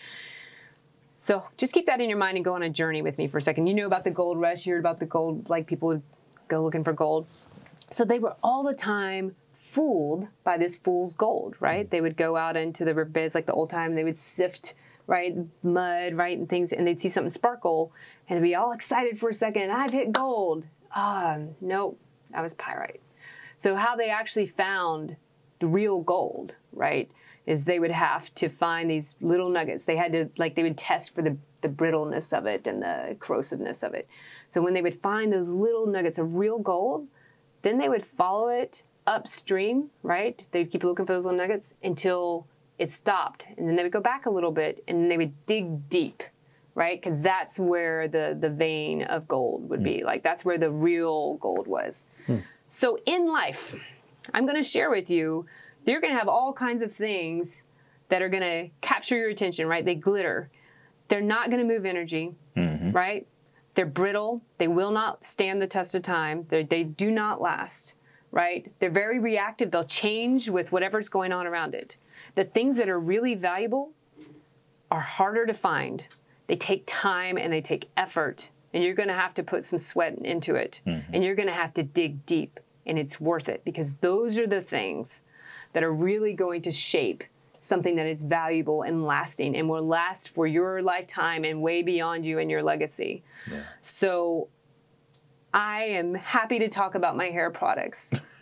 [1.17, 3.39] So just keep that in your mind and go on a journey with me for
[3.39, 3.67] a second.
[3.67, 4.65] You know about the gold rush.
[4.65, 6.03] You heard about the gold, like people would
[6.47, 7.27] go looking for gold.
[7.91, 11.91] So they were all the time fooled by this fool's gold, right?
[11.91, 13.97] They would go out into the riverbeds like the old time.
[13.97, 14.75] They would sift
[15.09, 15.35] right?
[15.65, 16.39] Mud, right?
[16.39, 17.93] And things, and they'd see something sparkle
[18.29, 19.73] and be all excited for a second.
[19.73, 20.67] I've hit gold.
[20.95, 21.99] Ah, nope,
[22.31, 23.01] that was pyrite.
[23.57, 25.17] So, how they actually found
[25.59, 27.11] the real gold, right,
[27.47, 29.87] is they would have to find these little nuggets.
[29.87, 33.17] They had to, like, they would test for the, the brittleness of it and the
[33.19, 34.07] corrosiveness of it.
[34.47, 37.09] So, when they would find those little nuggets of real gold,
[37.63, 40.47] then they would follow it upstream, right?
[40.53, 42.47] They'd keep looking for those little nuggets until
[42.79, 45.89] it stopped and then they would go back a little bit and they would dig
[45.89, 46.23] deep
[46.79, 47.03] right?
[47.03, 50.05] Because that's where the the vein of gold would be.
[50.05, 52.07] Like that's where the real gold was.
[52.27, 52.39] Hmm.
[52.69, 53.75] so in life
[54.35, 55.47] i'm going to share with you
[55.87, 57.65] you're going to have all kinds of things
[58.11, 59.85] that are going to capture your attention right?
[59.85, 60.51] They glitter.
[61.09, 62.93] They're not going to move energy mm-hmm.
[62.93, 63.27] right?
[63.75, 64.43] They're brittle.
[64.59, 66.47] They will not stand the test of time.
[66.49, 67.95] They're, they do not last
[68.31, 68.71] right?
[68.79, 69.71] They're very reactive.
[69.71, 71.97] They'll change with whatever's going on around it
[72.39, 73.91] the things that are really valuable
[74.93, 76.05] are harder to find.
[76.47, 79.81] They take time and they take effort, and you're going to have to put some
[79.81, 81.13] sweat into it, mm-hmm.
[81.13, 84.47] and you're going to have to dig deep, and it's worth it because those are
[84.47, 85.23] the things
[85.73, 87.25] that are really going to shape
[87.59, 92.25] something that is valuable and lasting and will last for your lifetime and way beyond
[92.25, 93.25] you and your legacy.
[93.51, 93.63] Yeah.
[93.81, 94.47] So
[95.53, 98.13] I am happy to talk about my hair products.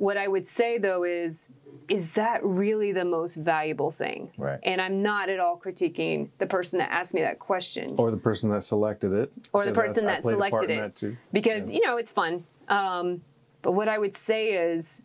[0.00, 1.50] what I would say though is
[1.88, 4.30] is that really the most valuable thing?
[4.38, 4.58] Right.
[4.62, 7.96] And I'm not at all critiquing the person that asked me that question.
[7.98, 9.32] Or the person that selected it.
[9.52, 10.96] Or the person I, that I selected it.
[10.96, 11.78] That because, yeah.
[11.78, 12.44] you know, it's fun.
[12.68, 13.22] Um,
[13.60, 15.02] but what I would say is,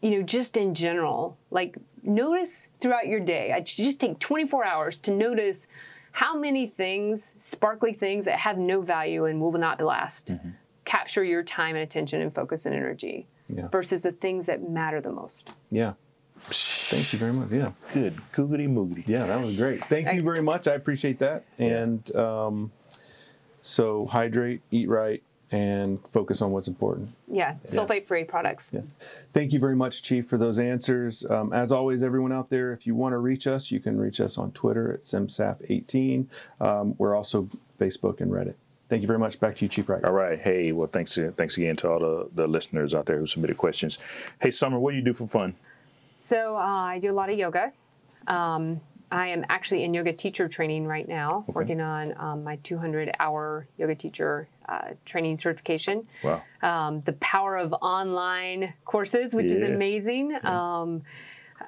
[0.00, 4.98] you know, just in general, like notice throughout your day, I just take 24 hours
[5.00, 5.68] to notice
[6.12, 10.50] how many things, sparkly things that have no value and will not last, mm-hmm.
[10.86, 13.68] capture your time and attention and focus and energy yeah.
[13.68, 15.50] versus the things that matter the most.
[15.70, 15.94] Yeah.
[16.40, 17.50] Thank you very much.
[17.50, 17.72] Yeah.
[17.92, 18.20] Good.
[18.34, 19.06] Googity moogity.
[19.06, 19.80] Yeah, that was great.
[19.80, 20.16] Thank Thanks.
[20.16, 20.68] you very much.
[20.68, 21.44] I appreciate that.
[21.58, 22.72] And um,
[23.62, 27.10] so hydrate, eat right, and focus on what's important.
[27.28, 28.72] Yeah, sulfate free products.
[28.74, 28.80] Yeah.
[29.32, 31.24] Thank you very much, Chief, for those answers.
[31.30, 34.20] Um, as always, everyone out there, if you want to reach us, you can reach
[34.20, 36.26] us on Twitter at CMSAF18.
[36.60, 38.54] Um, we're also Facebook and Reddit.
[38.88, 39.40] Thank you very much.
[39.40, 40.04] Back to you, Chief Wright.
[40.04, 40.38] All right.
[40.38, 43.98] Hey, well, thanks thanks again to all the, the listeners out there who submitted questions.
[44.40, 45.54] Hey, Summer, what do you do for fun?
[46.16, 47.72] So uh, I do a lot of yoga.
[48.26, 48.80] Um,
[49.10, 51.52] I am actually in yoga teacher training right now, okay.
[51.52, 56.06] working on um, my 200 hour yoga teacher uh, training certification.
[56.22, 56.42] Wow.
[56.62, 59.56] Um, the power of online courses, which yeah.
[59.56, 60.30] is amazing.
[60.30, 60.80] Yeah.
[60.80, 61.02] Um,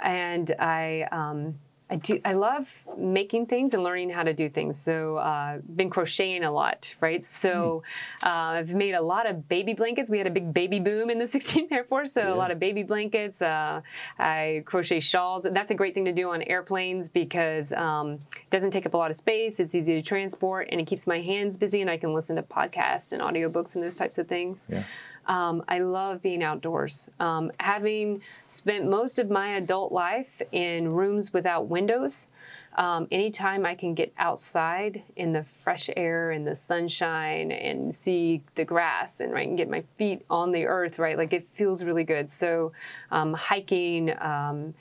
[0.02, 1.58] and I um,
[1.88, 2.20] I do.
[2.24, 4.76] I love making things and learning how to do things.
[4.76, 7.24] So, uh, been crocheting a lot, right?
[7.24, 7.84] So,
[8.24, 10.10] uh, I've made a lot of baby blankets.
[10.10, 12.34] We had a big baby boom in the 16th Air Force, so yeah.
[12.34, 13.40] a lot of baby blankets.
[13.40, 13.82] Uh,
[14.18, 15.46] I crochet shawls.
[15.48, 18.96] That's a great thing to do on airplanes because um, it doesn't take up a
[18.96, 19.60] lot of space.
[19.60, 22.42] It's easy to transport, and it keeps my hands busy, and I can listen to
[22.42, 24.66] podcasts and audiobooks and those types of things.
[24.68, 24.82] Yeah.
[25.26, 27.10] Um, I love being outdoors.
[27.18, 32.28] Um, having spent most of my adult life in rooms without windows,
[32.76, 38.42] um, anytime I can get outside in the fresh air and the sunshine and see
[38.54, 41.82] the grass and right and get my feet on the earth, right, like it feels
[41.82, 42.30] really good.
[42.30, 42.72] So,
[43.10, 44.12] um, hiking.
[44.20, 44.74] Um,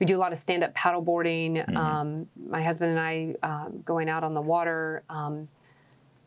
[0.00, 1.64] we do a lot of stand-up paddleboarding.
[1.64, 1.76] Mm-hmm.
[1.76, 5.04] Um, my husband and I going out on the water.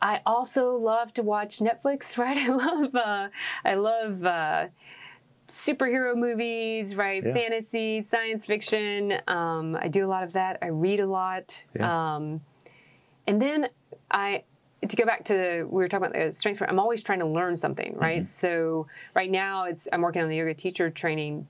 [0.01, 2.37] I also love to watch Netflix, right?
[2.37, 3.29] I love uh,
[3.65, 4.67] I love uh,
[5.47, 7.23] superhero movies, right?
[7.25, 7.33] Yeah.
[7.33, 9.13] Fantasy, science fiction.
[9.27, 10.59] Um, I do a lot of that.
[10.61, 12.15] I read a lot, yeah.
[12.15, 12.41] um,
[13.25, 13.69] and then
[14.11, 14.43] I
[14.87, 16.61] to go back to we were talking about the strength.
[16.67, 18.21] I'm always trying to learn something, right?
[18.21, 18.25] Mm-hmm.
[18.25, 21.47] So right now it's I'm working on the yoga teacher training,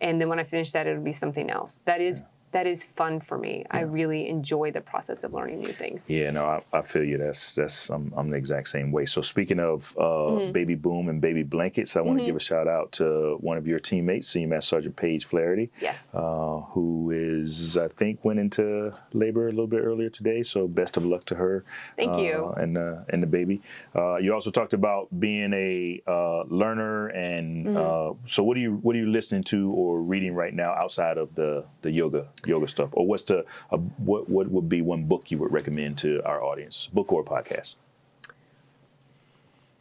[0.00, 1.82] and then when I finish that, it'll be something else.
[1.84, 3.64] That is yeah that is fun for me.
[3.66, 3.78] Yeah.
[3.78, 6.08] I really enjoy the process of learning new things.
[6.08, 7.18] Yeah, no, I, I feel you.
[7.18, 9.04] That's that's I'm, I'm, the exact same way.
[9.04, 10.52] So speaking of uh, mm-hmm.
[10.52, 12.28] baby boom and baby blankets, I want to mm-hmm.
[12.28, 15.70] give a shout out to one of your teammates, Senior Master Sergeant Paige Flaherty.
[15.80, 16.04] Yes.
[16.14, 20.42] Uh, who is I think went into labor a little bit earlier today.
[20.42, 21.64] So best of luck to her.
[21.96, 22.54] Thank uh, you.
[22.56, 23.60] And uh, and the baby.
[23.94, 28.26] Uh, you also talked about being a uh, learner, and mm-hmm.
[28.26, 31.34] so what are you what are you listening to or reading right now outside of
[31.34, 32.28] the the yoga?
[32.46, 35.98] Yoga stuff, or what's the uh, what what would be one book you would recommend
[35.98, 37.76] to our audience, book or podcast?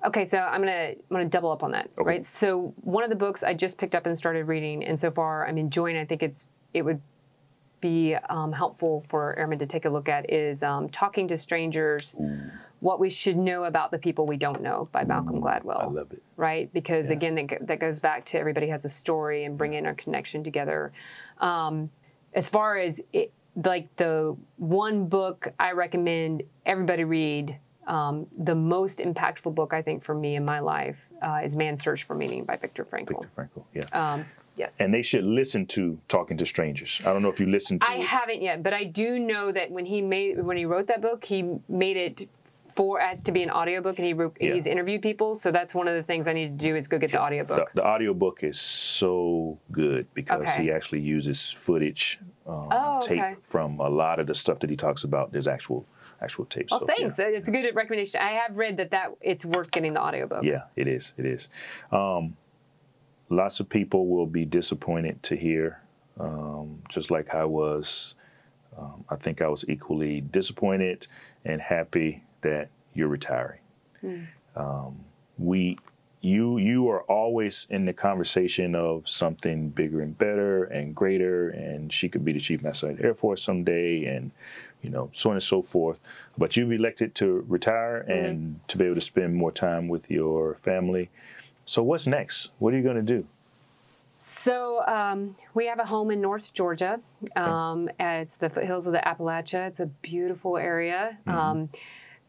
[0.04, 2.08] Okay, so I'm gonna I'm gonna double up on that, Okay.
[2.08, 2.26] right?
[2.26, 5.48] So one of the books I just picked up and started reading, and so far
[5.48, 5.98] I'm enjoying.
[5.98, 7.02] I think it's it would
[7.82, 12.18] be um, helpful for airmen to take a look at is um, "Talking to Strangers:
[12.82, 15.82] What We Should Know About the People We Don't Know" by Malcolm Gladwell.
[15.84, 16.22] I love it.
[16.38, 16.72] right?
[16.72, 17.16] Because Yeah.
[17.16, 20.92] again, that, that goes back to everybody has a story and bringing our connection together.
[21.40, 21.90] Um,
[22.36, 23.32] as far as it,
[23.64, 27.58] like the one book I recommend everybody read,
[27.88, 31.82] um, the most impactful book I think for me in my life uh, is "Man's
[31.82, 33.08] Search for Meaning" by Viktor Frankl.
[33.08, 33.64] Viktor Frankl.
[33.74, 34.14] Yeah.
[34.14, 34.26] Um,
[34.58, 34.82] yes.
[34.82, 37.02] and they should listen to Talking to Strangers.
[37.06, 38.06] I don't know if you listened to I it.
[38.06, 41.24] haven't yet, but I do know that when he made when he wrote that book,
[41.24, 42.30] he made it
[42.76, 44.54] for as to be an audiobook and he wrote, Yeah.
[44.54, 45.36] he's interviewed people.
[45.36, 47.24] So that's one of the things I need to do is go get the the,
[47.24, 47.72] audiobook.
[47.74, 50.64] the audiobook is so good because Okay.
[50.64, 54.76] he actually uses footage um, Oh, tape from a lot of the stuff that he
[54.76, 55.32] talks about.
[55.32, 55.86] There's actual
[56.22, 56.72] actual tapes.
[56.72, 57.18] Well, so, thanks.
[57.18, 57.26] Yeah.
[57.28, 58.20] It's a good recommendation.
[58.22, 60.44] I have read that that it's worth getting the audiobook.
[60.44, 61.14] Yeah, it is.
[61.18, 61.50] It is.
[61.92, 62.36] Um,
[63.30, 65.82] lots of people will be disappointed to hear,
[66.20, 68.16] um, just like I was.
[68.78, 71.08] Um, I think I was equally disappointed
[71.46, 73.60] and happy that you're retiring.
[74.56, 74.92] Um,
[75.38, 75.78] we,
[76.22, 81.92] you, you are always in the conversation of something bigger and better and greater, and
[81.92, 84.32] she could be the chief master of the Air Force someday, and
[84.82, 86.00] you know, so on and so forth.
[86.38, 90.56] But you've elected to retire and to be able to spend more time with your
[90.56, 91.10] family.
[91.66, 92.52] So what's next?
[92.60, 93.26] What are you going to do?
[94.18, 97.00] So um, we have a home in North Georgia.
[97.36, 99.68] Um, it's the foothills of the Appalachia.
[99.68, 101.18] It's a beautiful area.
[101.28, 101.70] Um,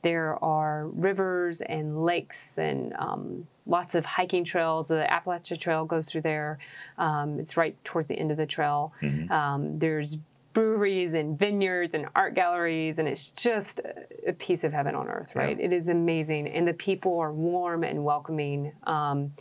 [0.07, 4.87] there are rivers and lakes and um, lots of hiking trails.
[4.89, 6.59] The Appalachia Trail goes through there.
[6.97, 8.93] Um, it's right towards the end of the trail.
[9.33, 10.17] Um, there's
[10.53, 15.09] breweries and vineyards and art galleries, and it's just a- a piece of heaven on
[15.09, 15.59] earth, right?
[15.67, 18.73] It is amazing, and the people are warm and welcoming.
[18.85, 19.33] Um,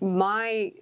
[0.00, 0.72] my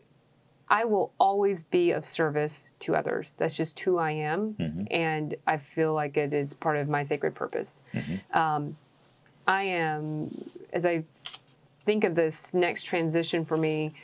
[0.71, 3.35] I will always be of service to others.
[3.37, 4.55] That's just who I am,
[4.91, 7.83] and I feel like it is part of my sacred purpose.
[8.33, 8.77] Um,
[9.49, 10.31] I am,
[10.73, 11.03] as I
[11.85, 13.95] think of this next transition for me,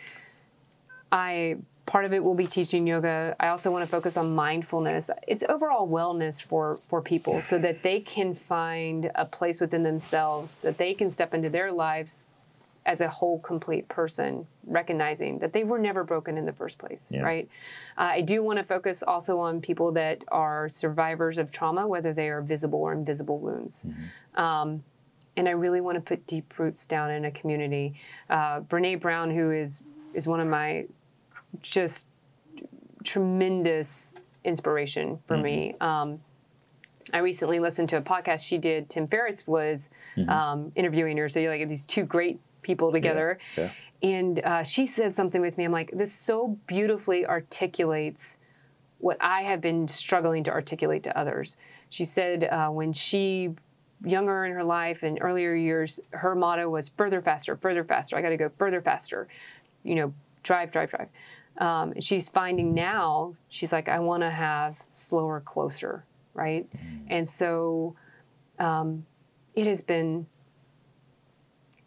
[1.13, 3.37] I part of it will be teaching yoga.
[3.39, 5.09] I also want to focus on mindfulness.
[5.29, 10.59] It's overall wellness for for people so that they can find a place within themselves
[10.59, 12.25] that they can step into their lives
[12.87, 17.11] as a whole complete person recognizing that they were never broken in the first place
[17.13, 17.23] Yeah.
[17.23, 17.49] right?
[17.99, 22.13] Uh, i do want to focus also on people that are survivors of trauma whether
[22.15, 23.85] they are visible or invisible wounds.
[24.35, 24.85] Um,
[25.37, 27.95] and i really want to put deep roots down in a community.
[28.31, 29.83] Uh, Brené Brown who is
[30.15, 30.87] is one of my
[31.61, 32.07] just
[33.05, 34.15] tremendous
[34.45, 35.75] inspiration for me.
[35.81, 36.21] Um,
[37.13, 38.91] I recently listened to a podcast she did.
[38.91, 39.91] Tim Ferriss was
[40.29, 43.39] um, interviewing her, so you're like these two great people together.
[43.57, 43.71] yeah.
[44.03, 45.65] And uh, she said something with me.
[45.65, 48.37] I'm like, this so beautifully articulates
[48.99, 51.57] what I have been struggling to articulate to others.
[51.89, 53.55] She said uh, when she
[54.05, 58.17] younger in her life and earlier years, her motto was further, faster, further, faster.
[58.17, 59.29] I got to go further, faster.
[59.83, 61.09] You know, drive, drive, drive.
[61.59, 66.69] Um, and she's finding now, she's like, I want to have slower, closer, right?
[67.09, 67.97] And so
[68.59, 69.07] um,
[69.55, 70.27] it has been,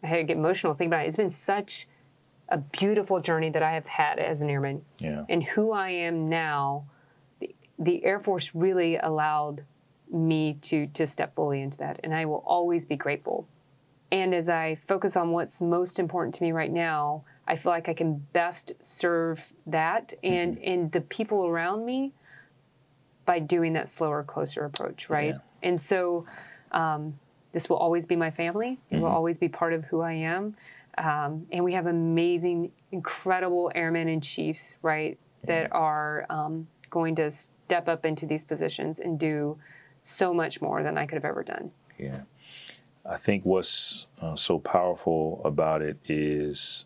[0.02, 1.08] I had to get emotional thinking about it.
[1.08, 1.86] It's been such
[2.48, 4.82] a beautiful journey that I have had as an airman.
[4.98, 5.24] Yeah.
[5.28, 6.84] And who I am now,
[7.38, 9.64] the, the Air Force really allowed
[10.12, 13.46] me to to step fully into that, and I will always be grateful.
[14.12, 17.88] And as I focus on what's most important to me right now, I feel like
[17.88, 22.12] I can best serve that and and the people around me
[23.24, 25.34] by doing that slower, closer approach, right?
[25.34, 25.68] Yeah.
[25.68, 26.26] And so
[26.72, 27.20] um,
[27.52, 28.78] this will always be my family.
[28.90, 30.56] It will always be part of who I am.
[30.98, 37.30] Um, and we have amazing, incredible airmen and chiefs, right, that are um, going to
[37.30, 39.58] step up into these positions and do
[40.02, 41.70] so much more than I could have ever done.
[41.98, 42.22] Yeah.
[43.04, 46.84] I think what's uh, so powerful about it is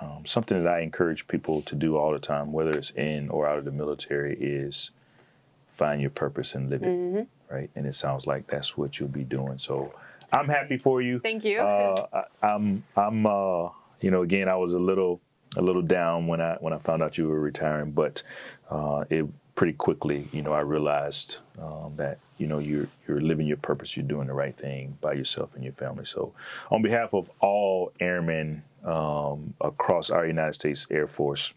[0.00, 3.46] um, something that I encourage people to do all the time, whether it's in or
[3.46, 4.90] out of the military, is
[5.66, 6.86] find your purpose and live it.
[7.50, 7.70] Right.
[7.76, 9.58] And it sounds like that's what you'll be doing.
[9.58, 9.94] So
[10.32, 11.20] I'm happy for you.
[11.20, 11.60] Thank you.
[11.60, 13.68] Uh, I, I'm, I'm, uh,
[14.00, 15.20] you know, again, I was a little,
[15.56, 18.22] a little down when I when I found out you were retiring, but
[18.70, 23.46] uh, it pretty quickly, you know, I realized um, that you know you're you're living
[23.46, 26.04] your purpose, you're doing the right thing by yourself and your family.
[26.04, 26.34] So,
[26.70, 31.54] on behalf of all airmen um, across our United States Air Force,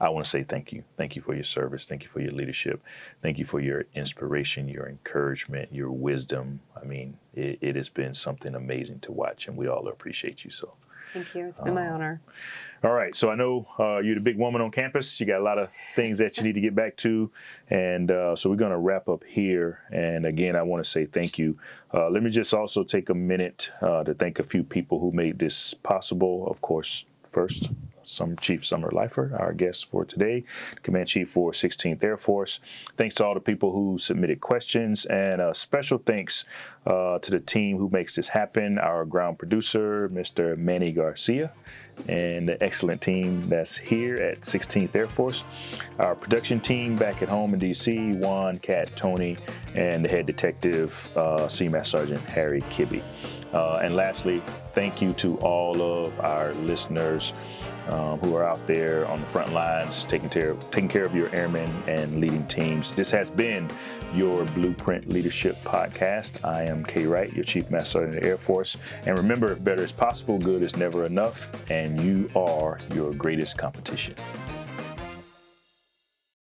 [0.00, 0.84] I want to say thank you.
[0.96, 1.86] Thank you for your service.
[1.86, 2.82] Thank you for your leadership.
[3.22, 6.60] Thank you for your inspiration, your encouragement, your wisdom.
[6.80, 10.50] I mean, it, it has been something amazing to watch, and we all appreciate you.
[10.50, 10.74] So,
[11.12, 11.46] Thank you.
[11.46, 12.20] It's been my honor.
[12.82, 13.14] all right.
[13.14, 15.20] So I know uh, you're the big woman on campus.
[15.20, 17.30] You got a lot of things that you need to get back to,
[17.70, 19.80] and uh, so we're going to wrap up here.
[19.92, 21.56] And again, I want to say thank you.
[21.92, 25.12] Uh, let me just also take a minute uh, to thank a few people who
[25.12, 26.48] made this possible.
[26.48, 27.70] Of course, first.
[28.04, 30.44] Some Chief Summer Leifer, our guest for today,
[30.82, 32.60] Command Chief for 16th Air Force.
[32.96, 36.44] Thanks to all the people who submitted questions, and a special thanks
[36.86, 38.78] uh, to the team who makes this happen.
[38.78, 40.56] Our ground producer, Mr.
[40.56, 41.52] Manny Garcia,
[42.08, 45.44] and the excellent team that's here at 16th Air Force.
[45.98, 49.38] Our production team back at home in DC, Juan, Kat, Tony,
[49.74, 53.02] and the head detective, uh, CMAS Sergeant Harry Kibbe.
[53.54, 54.42] Uh, and lastly,
[54.74, 57.32] thank you to all of our listeners
[57.88, 61.14] um, who are out there on the front lines taking care, of, taking care of
[61.14, 62.92] your airmen and leading teams.
[62.92, 63.70] This has been
[64.14, 66.44] your Blueprint Leadership Podcast.
[66.44, 68.76] I am Kay Wright, your Chief Master Sergeant of the Air Force.
[69.06, 74.14] And remember, better is possible, good is never enough, and you are your greatest competition.